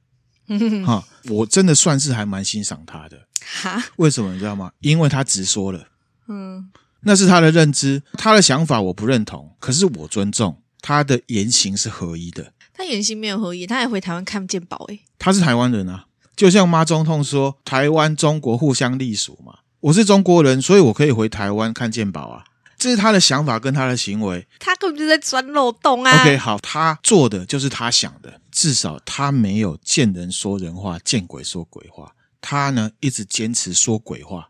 [0.47, 3.27] 啊，哈，我真的算是还蛮欣赏他的。
[3.61, 3.83] 哈？
[3.95, 4.71] 为什么你知道吗？
[4.79, 5.87] 因为他直说了，
[6.27, 6.69] 嗯。
[7.01, 12.51] 那是他的认知，他的想法我不认同，可是我尊重他的言行是合一的。
[12.73, 14.99] 他言行没有合一，他还回台湾看不见宝诶。
[15.17, 19.59] 他是台湾人啊，就像妈中统说，台湾中国互相隶属嘛。
[19.79, 22.43] 我是中国人，所以我可以回台湾看健保啊。
[22.79, 26.21] 这是他的想法跟他的行为，他根本就在钻漏洞啊。
[26.21, 32.11] OK，好，他做的就是他想的，至少他没有见人说人话，见鬼说鬼话。
[32.39, 34.49] 他呢一直坚持说鬼话，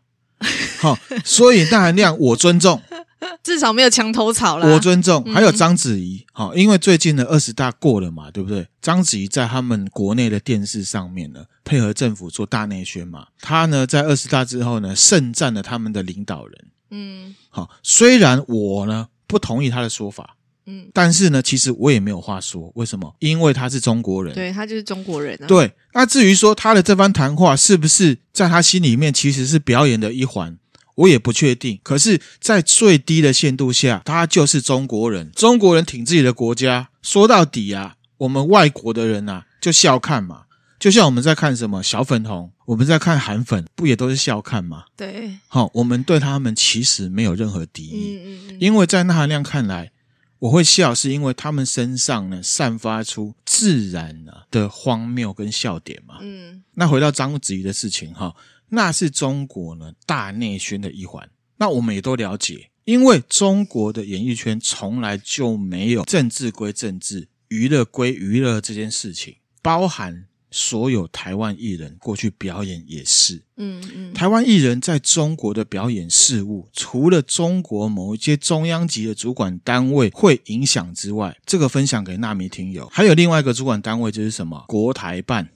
[0.78, 2.82] 好、哦，所以大含量我尊重，
[3.42, 4.74] 至少没有墙头草了。
[4.74, 8.66] 我尊重，还有章子怡，好、因为最近的二十大过了嘛，对不对？
[8.80, 16.64] 章子怡在他们国内的电视上面呢，配合政府做大内宣嘛，他呢在二十大之后呢，盛赞了他们的领导人。
[16.90, 22.70] 嗯，好，虽然我呢不同意他的说法，嗯，但是呢，其实我也没有话说。
[22.76, 23.14] 为什么？
[23.18, 25.46] 因为他是中国人，对，他就是中国人啊。
[25.46, 30.56] 对，那至于说他的这番谈话是不是在他心里面其实是表演的一环，
[30.98, 31.78] 我也不确定。
[31.82, 35.30] 可是，在最低的限度下，他就是中国人。
[35.32, 40.42] 中国人挺自己的国家，说到底啊，我们外国的人啊，就笑看嘛。
[40.78, 44.84] 就像我们在看什么小粉红，我们在看韩粉，不也都是笑看吗？
[44.96, 49.90] 对，好，我们对他们其实没有任何敌意，嗯嗯嗯，因为在那含量看来，
[50.38, 56.18] 我会笑，是因为他们身上呢散发出自然的荒谬跟笑点嘛。
[56.20, 58.32] 嗯，那回到章子怡的事情哈，
[58.68, 70.26] 那是中国呢大内宣的一环，那我们也都了解，因为中国的演艺圈从来就没有政治归政治，娱乐归娱乐这件事情，包含。
[70.50, 84.64] 所有台湾艺人过去表演也是，嗯嗯，台湾艺人在中国的表演事务，除了中国某一些中央级的主管单位会影响之外，这个分享给纳米听友，还有另外一个主管单位就是什么？
[84.68, 85.50] 国台办，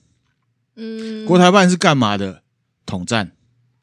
[0.75, 2.42] 嗯，国台办是干嘛的？
[2.85, 3.31] 统战。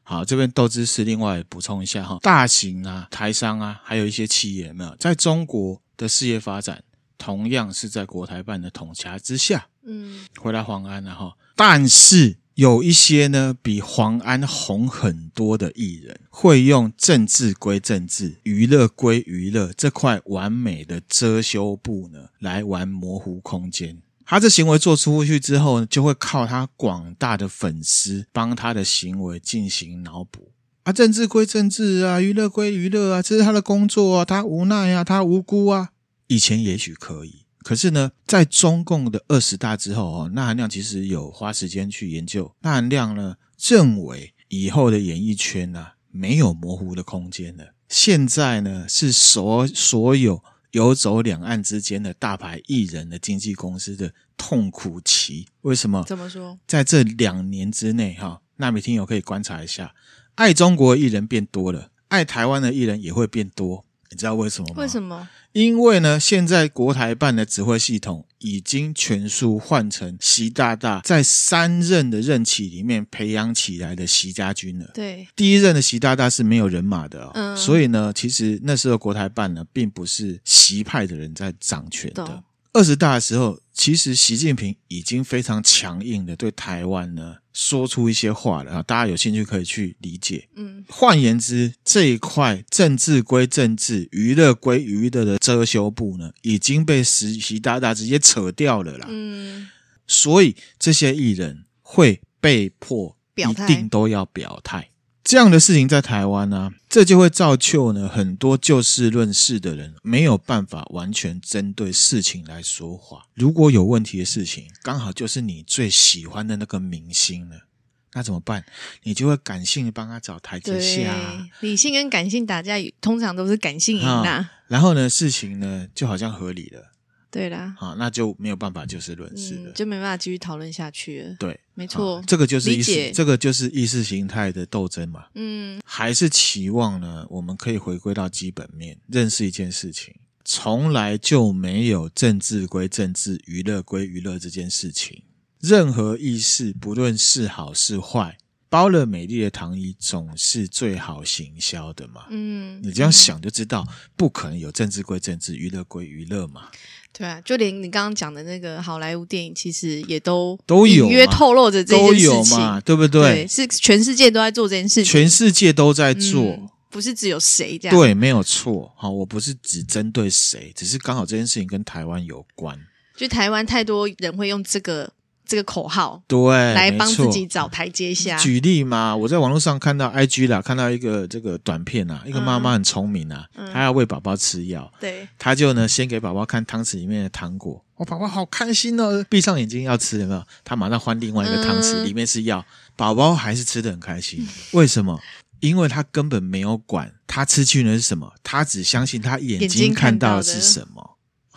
[0.03, 6.83] 好，这边豆知识另外补充一下哈，大型啊台商啊，还有一些企业有没有在中国的事业发展？
[7.17, 11.37] 同样是在国台办的统辖之下，嗯，回来黄安了哈。
[11.55, 24.03] 但是有一些呢，比黄安红很多的艺人，会用政治归政治、娱乐归娱乐这块完美的遮羞布呢，来玩模糊空间。
[24.31, 30.53] 他这行为做出去之后，就会靠他广大的粉丝帮他的行为进行脑补
[30.85, 35.89] 啊，政治归政治啊，娱乐归娱乐啊，这是他的工作啊，他无奈啊，他无辜啊。
[36.29, 42.55] 以前也许可以，可是呢，在中共的二十大之后哦，那含量其实有花时间去研究。
[42.61, 47.75] 那含量呢认为，以后的演艺圈呢、没有模糊的空间了。
[47.89, 50.41] 现在呢是所所有
[50.73, 55.47] 游走两岸之间的大牌艺人的经纪公司的痛苦期。
[55.63, 56.05] 为什么？
[56.05, 56.59] 怎么说？
[56.67, 59.95] 在这两年之内哈，纳米听友可以观察一下，
[60.35, 63.85] 爱中国的艺人变多了，爱台湾的艺人也会变多。
[64.11, 64.75] 你知道为什么吗？
[64.79, 65.29] 为什么？
[65.53, 74.91] 因为呢，现在国台办的指挥系统已经全数换成习大大在三任的任期里面培养起来的习家军了。
[74.93, 82.43] 对，第一任的习大大是没有人马的哦，嗯，所以呢，其实那时候国台办呢，并不是习派的人在掌权的。
[82.73, 90.49] 二十大的时候，其实习近平已经非常强硬的对台湾呢说出一些话了啊，大家有兴趣可以去理解。
[90.55, 99.07] 嗯，换言之，这一块政治归政治、娱乐归娱乐的遮羞布呢，已经被习习大大直接扯掉了啦。
[99.11, 99.69] 嗯，
[100.07, 104.91] 所以这些艺人会被迫一定都要表态。
[105.23, 113.25] 这样的事情在台湾呢、啊，这就会造就呢很多就事论事的人没有办法完全针对事情来说话。
[113.35, 117.67] 如果有问题的事情刚好就是你最喜欢的那个明星了，
[118.15, 118.65] 那怎么办？
[119.05, 121.47] 你就会感性的帮他找台阶下、啊。
[121.61, 124.49] 理性跟感性打架，通常都是感性赢的。
[124.67, 126.93] 然后呢，事情呢就好像合理了。
[127.31, 131.37] 对啦，好，那就没有办法就事论事了，嗯，就没办法继续讨论下去了。
[131.39, 135.27] 对，没错，这个就是意识，这个就是意识形态的斗争嘛。
[135.35, 140.13] 嗯，还是期望呢，我们可以回归到基本面，认识一件事情，
[140.45, 145.23] 从来就没有政治归政治，娱乐归娱乐这件事情。
[145.61, 152.25] 任何意识，不论是好是坏，包了美丽的糖衣，总是最好行销的嘛。
[152.31, 156.71] 嗯，你这样想就知道，不可能有政治归政治，娱乐归娱乐嘛。
[157.13, 163.23] 对啊，就连你刚刚讲的那个好莱坞电影，其实也都都有隐约透露着这件事情，都有嘛，对不对？
[163.23, 167.97] 对，是全世界都在做这件事情，全世界都在做，嗯、不是只有谁这样。
[167.97, 168.93] 对，没有错。
[168.97, 172.79] 好，我不是只针对谁，只是刚好这件事情跟台湾有关。
[173.17, 175.13] 就台湾太多人会用这个
[175.51, 178.39] 这个口号，对，来帮自己找台阶下。
[178.39, 190.47] 举例嘛，我在网络上看到 IG 啦，看到一个这个短片啊，一个妈妈很聪明啊，嗯、她要喂宝宝吃药，对，她就呢先给宝宝看汤匙里面的糖果，我宝宝好开心哦，闭上眼睛要吃，有没有？
[190.63, 195.21] 她马上换另外一个汤匙，嗯、里面是药，宝宝还是吃的很开心， 为什么？
[195.59, 201.10] 因为他根本没有管他吃去的是什么，他只相信他眼睛看到的是什么。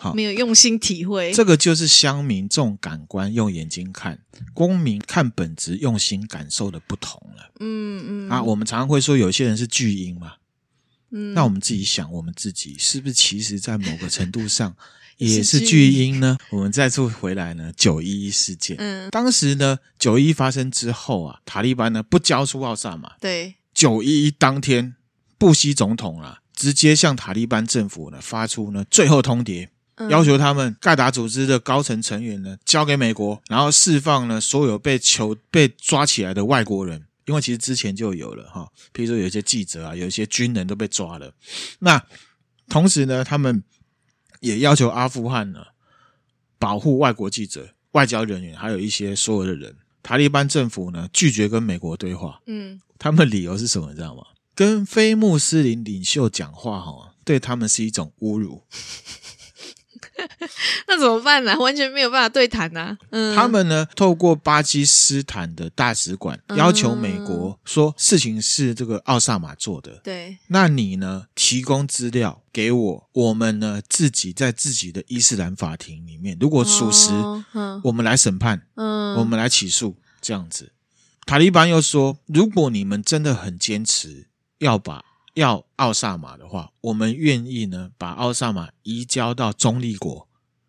[0.04, 4.16] 好，没有用心体会，这个就是乡民重感官，用眼睛看；
[4.52, 7.50] 公民看本质，用心感受的不同了。
[7.60, 8.30] 嗯嗯。
[8.30, 10.34] 啊，我们常常会说有些人是巨婴嘛。
[11.10, 11.32] 嗯。
[11.32, 14.76] 那我们自己想，我们自己是不是其实在某个程度上
[15.16, 16.36] 也是巨婴呢？
[16.50, 18.76] 我们再次回来呢，九一一事件。
[18.78, 19.08] 嗯。
[19.10, 23.14] 当时呢，九一一发生之后啊，塔利班呢不交出奥萨马。
[23.20, 23.54] 对。
[23.72, 24.94] 九一一当天，
[25.38, 41.32] 布希总统啊，直接向塔利班政府呢发出呢最后通牒，嗯、要求他们盖达组织的高层成员呢交给美国，然后释放呢所有被囚被抓起来的外国人，因为其实之前就有了哈，譬如说有一些记者啊，有一些军人都被抓了。
[41.78, 42.02] 那
[42.68, 43.62] 同时呢，他们
[44.40, 45.60] 也要求阿富汗呢
[46.58, 49.76] 保护外国记者、外交人员，还有一些所有的人。
[50.02, 52.40] 塔利班政府呢拒绝跟美国对话。
[52.46, 52.80] 嗯。
[52.98, 53.88] 他们理由是什么？
[53.90, 54.22] 你知道吗？
[54.54, 58.62] 跟非穆斯林领袖讲话，哈，对他们是一种侮辱。
[60.88, 61.58] 那怎么办呢？
[61.58, 62.96] 完全没有办法对谈呐。
[63.10, 70.00] 嗯，他们呢，透过巴基斯坦的大使馆要求美国说，事情是这个奥萨马做的。
[70.04, 77.10] 对，那你呢，提供资料给我，我们呢自己在自己的伊斯兰法庭里面，如果属实，
[77.82, 80.72] 我们来审判，嗯，我们来起诉，这样子。
[81.26, 84.26] 塔利班又说：“如果你们真的很坚持
[84.58, 85.02] 要把
[85.34, 90.26] 要奥萨马的话，我们愿意呢把奥萨马移交到中立国。”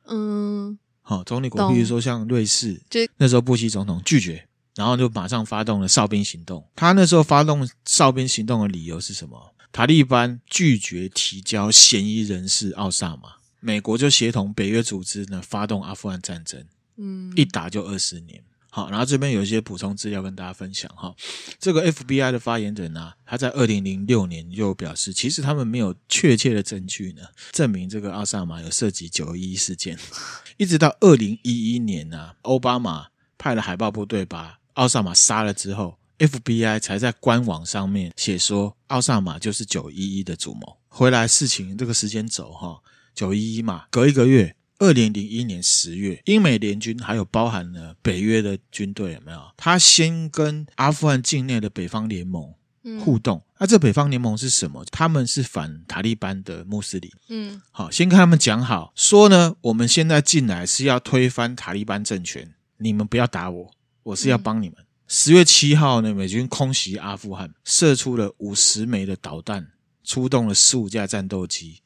[0.08, 6.68] 嗯，好，中立国，比如说像瑞士，就那时候布希总统拒绝，然后就马上发动了哨兵行动。
[6.76, 9.54] 他那时候发动哨兵行动的理由是什么？
[9.72, 16.64] 塔利班拒绝提交嫌疑人是奥萨马，美国就协同北约组织呢发动阿富汗战争。
[16.98, 18.44] 嗯，一打就二十年。
[18.76, 21.16] 好，然后这边有一些补充资料跟大家分享哈。
[21.58, 27.22] 这个 FBI 的发言人呢、他在二零零六年就表示，其实他们没有确切的证据呢，
[27.54, 29.98] 证明这个奥萨马有涉及九一一事件。
[30.58, 33.08] 一直到二零一一年呢、啊，奥巴马
[33.38, 40.78] 派了海豹部队把奥萨马杀了之后，FBI 才在官网上面写说，奥萨马就是九一一的主谋。
[40.90, 42.82] 回来事情这个时间轴哈，
[43.14, 44.58] 九一一嘛，隔一个月。
[44.78, 49.42] 二零零一年十月，英美联军还有包含了北约的军队有没有？
[49.56, 52.54] 他先跟阿富汗境内的北方联盟
[53.04, 53.42] 互动。
[53.58, 54.84] 那、嗯啊、这北方联盟是什么？
[54.92, 57.10] 他们是反塔利班的穆斯林。
[57.30, 63.72] 嗯，好，先跟他们讲好，说呢，我们现在进来是要推翻塔利班政权，你们不要打我，
[64.04, 64.78] 我是要帮你们。
[65.08, 69.72] 十、嗯、月七号呢，美军空袭阿富汗，射出了五十枚的导弹，
[70.04, 71.80] 出动了十五架战斗机，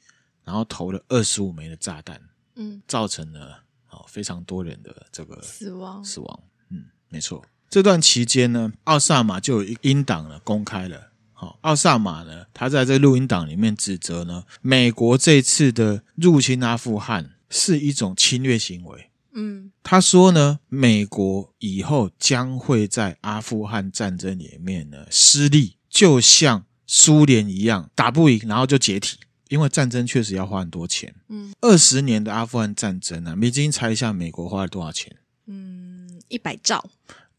[0.44, 2.20] 然后投了二十五枚的炸弹。
[2.60, 6.44] 嗯，造成了哦非常多人的这个死亡死亡。
[6.70, 7.44] 嗯，没错。
[7.70, 11.12] 这段期间呢，奥萨马就有一音档呢公开了。
[11.32, 19.10] 好，奥萨马呢，他在这录音档里面指责呢，美国这次的入侵阿富汗是一种侵略行为。
[19.32, 29.20] 嗯，他说呢，美国以后将会在阿富汗战争里面呢失利，就像苏联一样，打不赢，然后就解体。
[29.50, 35.18] 因为战争确实要花很多钱，嗯，二十年的阿富汗战争啊，美金猜一下，美国花了多少钱？
[35.48, 36.90] 嗯，一百兆，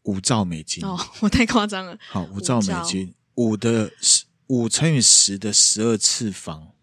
[0.03, 0.83] 五兆美金。
[0.85, 1.97] 哦， 我太夸张了。
[2.09, 6.73] 好，五兆美金，五的十，五乘以十的十二次方，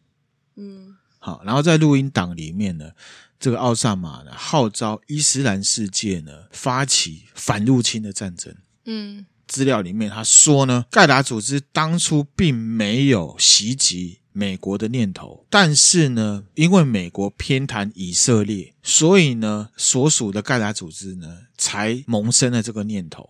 [0.56, 2.92] 嗯，好，然后在录音档里面呢，
[3.38, 8.56] 这个奥萨马呢号召伊斯兰世界呢发起反入侵的战争，
[8.86, 14.17] 嗯，资料里面他说呢，盖达组织当初并没有袭击。
[14.32, 23.28] 美国的念头，但是呢，因为美国偏袒以色列，所以呢，所属的盖达组织呢，才萌生了这个念头。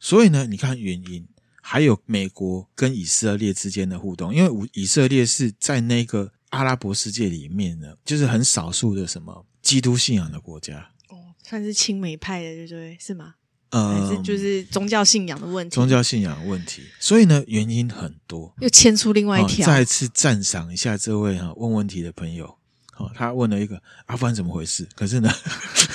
[0.00, 1.26] 所以呢，你看原因，
[1.60, 12.96] 还有美国跟以色列之间的互动，因为以色列是在那个阿拉伯世界里面呢，就是很少数的什么基督信仰的国家，哦，算是亲美派的，对不对？
[12.98, 13.34] 是吗？
[13.72, 19.66] 呃，还是就是宗教信仰的问题，宗教信仰的问题，所以呢，原因很多，又牵出另外一条。
[19.66, 22.58] 再次赞赏一下这位哈问问题的朋友，
[22.92, 24.86] 好，他问了一个阿富汗怎么回事？
[24.94, 25.32] 可是呢，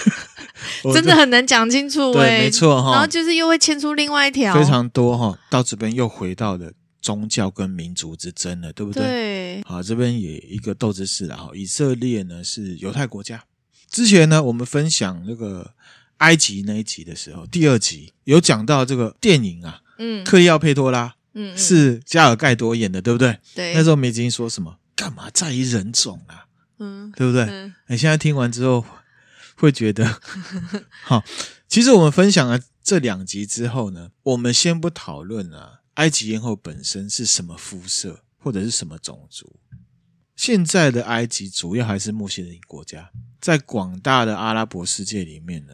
[0.92, 2.94] 真的很难讲清楚，对，没错哈。
[2.94, 5.38] 然后就是又会牵出另外一条，非常多哈。
[5.52, 9.04] 到这边又回到了宗教跟民族之争了，对不对？
[9.04, 9.64] 对。
[9.68, 11.52] 好，这边也一个斗志士了哈。
[11.54, 13.44] 以色列呢是犹太国家，
[13.88, 15.76] 之前呢我们分享那个。
[16.18, 23.40] 埃及那一集的时候，第二集有讲到这个电影啊，嗯，克利奥佩托拉，嗯，嗯，是加尔盖多演的，对不对？
[23.56, 23.74] 对。
[23.74, 24.80] 那时候梅子英说什么？
[24.96, 26.46] 干嘛在意人种啊？
[26.80, 27.44] 嗯，对不对？
[27.44, 27.74] 嗯。
[27.88, 28.84] 你现在听完之后
[29.56, 30.20] 会觉得，
[31.04, 31.24] 好。
[31.68, 39.60] 其实我们分享了这两集之后呢，我们先不讨论啊，埃及艳后本身是什么肤色或者是什么种族。
[40.34, 43.12] 现在的埃及主要还是穆斯林国家，
[43.42, 45.74] 在广大的阿拉伯世界里面呢，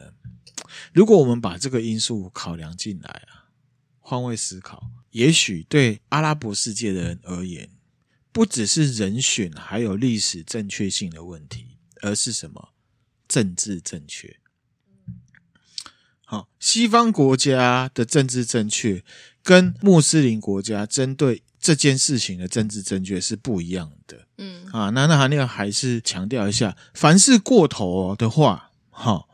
[0.92, 3.50] 如果我们把这个因素考量进来啊，
[3.98, 7.70] 换位思考，也许对阿拉伯世界的人而言，
[8.32, 12.70] 不只是人选还有历史正确性的问题，而是什么？
[13.26, 14.38] 政治正确。
[16.24, 19.02] 好，西方国家的政治正确
[19.42, 24.26] 跟穆斯林国家针对这件事情的政治正确是不一样的。
[24.38, 29.28] 嗯，啊，那那那还是强调一下，凡事过头的话，好。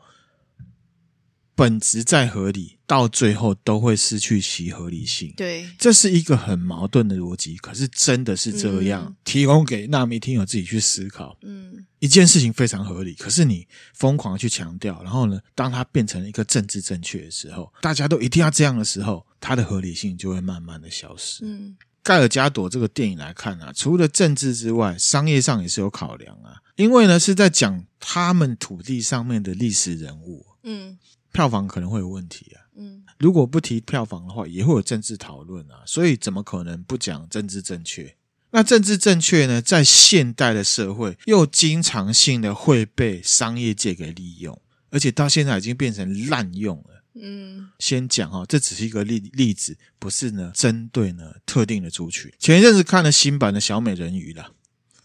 [1.61, 5.31] 本质再合理，到最后都会失去其合理性。
[5.37, 7.55] 对，这是一个很矛盾的逻辑。
[7.57, 11.37] 可是真的是这样，嗯、提供给纳米听友自己去思考。
[11.43, 21.45] 嗯，一件事情非常合理，可是你疯狂去强调，然后呢，当它变成一个政治正确的时候，大家都一定要这样的时候，它的合理性就会慢慢的消失。
[21.45, 30.47] 嗯，盖尔加朵这个电影来看啊，除了政治之外，商业上也是有考量啊，因为呢是在讲他们土地上面的历史人物。
[30.63, 30.97] 嗯。
[31.31, 38.15] 票房可能会有问题啊，嗯，如果不提票房的话，也会有政治讨论啊，所以怎么可能不讲政治正确？
[38.51, 47.03] 那政治正确呢，在现代的社会又经常性的会被商业界给利用，而且到现在已经变成滥用了。
[47.13, 52.29] 嗯，先讲哈，这只是一个例例子，不是呢针对呢特定的族群。
[52.39, 54.51] 前一阵子看了新版的小美人鱼了，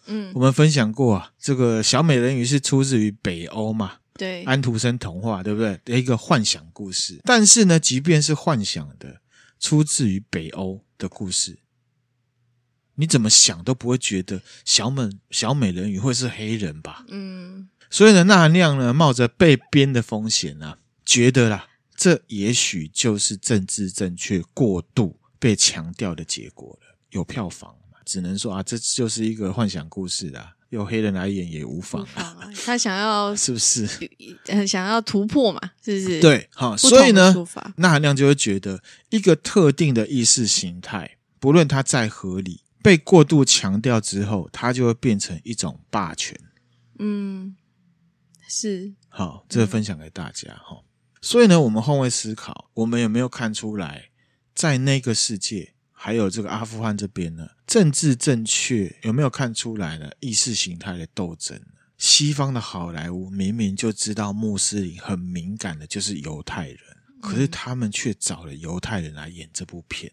[0.06, 3.98] 嗯，我们分享过啊，这个小美人鱼是出自于北欧嘛。
[4.16, 5.80] 对，安徒生童话，对不对？
[5.84, 7.20] 的一个幻想故事。
[7.24, 9.20] 但是呢，即便是幻想的，
[9.58, 11.58] 出自于北欧的故事，
[12.94, 17.04] 你怎么想都不会觉得小美小美人鱼会是黑人吧？
[17.08, 17.68] 嗯。
[17.88, 26.96] 所以呢，纳兰亮呢，冒着被编的风险啊，觉得啦，这也许就是政治正确过度被强调的结果了。
[27.10, 30.55] 有票房嘛，只能说啊，这就是一个幻想故事啦。
[30.70, 33.86] 有黑人来演也无妨，啊，他想要 是不是？
[34.66, 35.60] 想要突破嘛？
[35.82, 36.20] 是不是？
[36.20, 37.34] 对，好，所以呢，
[37.76, 46.38] 那含量就会觉得一个特定的意识形态，不论它再合理，被过度强调之后，它就会变成一种霸权。
[46.98, 47.54] 嗯，
[48.48, 48.92] 是。
[49.08, 50.78] 好，这个分享给大家哈。
[50.80, 50.84] 嗯，
[51.22, 54.10] 所以呢，我们换位思考，我们有没有看出来，
[54.54, 55.74] 在那个世界？
[55.98, 60.10] 还有这个阿富汗这边呢，政治正确有没有看出来呢？
[60.20, 61.58] 意识形态的斗争，
[61.96, 66.78] 西方的好莱坞明明就知道穆斯林很敏感的就是犹太人，
[67.22, 70.12] 可是他们却找了犹太人来演这部片。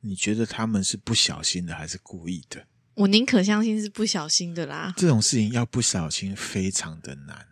[0.00, 2.64] 你觉得他们是不小心的还是故意的？
[2.94, 4.94] 我宁可相信是不小心的啦。
[4.96, 7.46] 这种事情要不小心非常的难。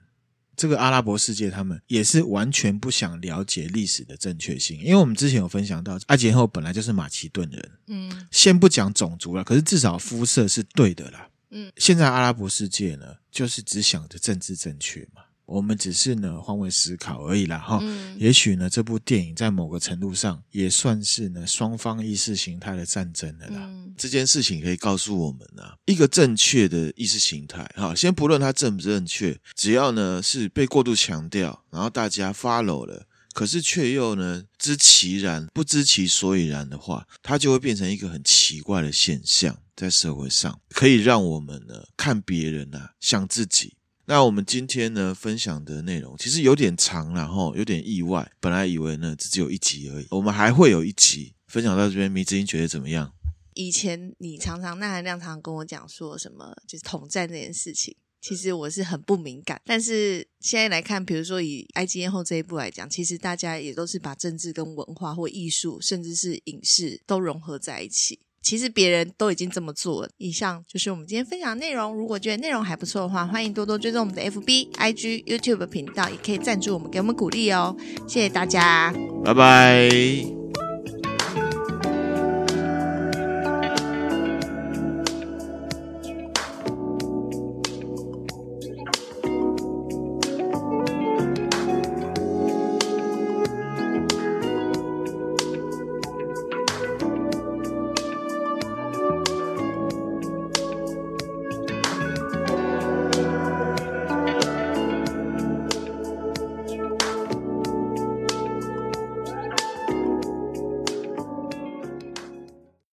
[0.56, 15.22] 这个阿拉伯世界，他们也是完全不想了解历史的正确性，因为我们之前有分享到，埃及艳后本来就是马其顿人，嗯，先不讲种族了，可是至少肤色是对的啦，嗯，现在阿拉伯世界呢，就是只想着政治正确嘛。
[15.46, 18.16] 我们只是呢换位思考而已啦，哈、嗯。
[18.18, 23.60] 也许呢这部电影在某个程度上也算是呢双方意识形态的战争了啦。
[23.62, 43.74] 嗯、这件事情可以告诉我们啊，一个正确的意识形态，哈，先不论它正不正确，只要呢是被过度强调，然后大家 follow 了，可是却又呢知其然不知其所以然的话，它就会变成一个很奇怪的现象，在社会上可以让我们呢看别人啊像自己。
[44.06, 48.30] 那我们今天呢分享的内容其实有点长，然后有点意外。
[48.38, 52.10] 本来以为呢只有一集而已，我们还会有一集分享到这边。
[52.10, 53.12] 迷之音觉得怎么样？
[53.54, 59.60] 以前你常常那含量常常跟我讲说什么，就是统战这件事情，其实我是很不敏感。
[59.64, 68.20] 但是现在来看，比如说以埃及艳后这一部来讲，其实大家也都是把政治跟文化或艺术，甚至是影视都融合在一起。
[68.44, 70.08] 其实别人都已经这么做了。
[70.18, 71.94] 以上就是我们今天分享的内容。
[71.94, 77.74] 如果觉得内容还不错的话，欢迎多多追踪我们的 FB、IG、YouTube 频道，也可以赞助我们，给我们鼓励哦。
[78.06, 79.88] 谢谢大家，拜拜。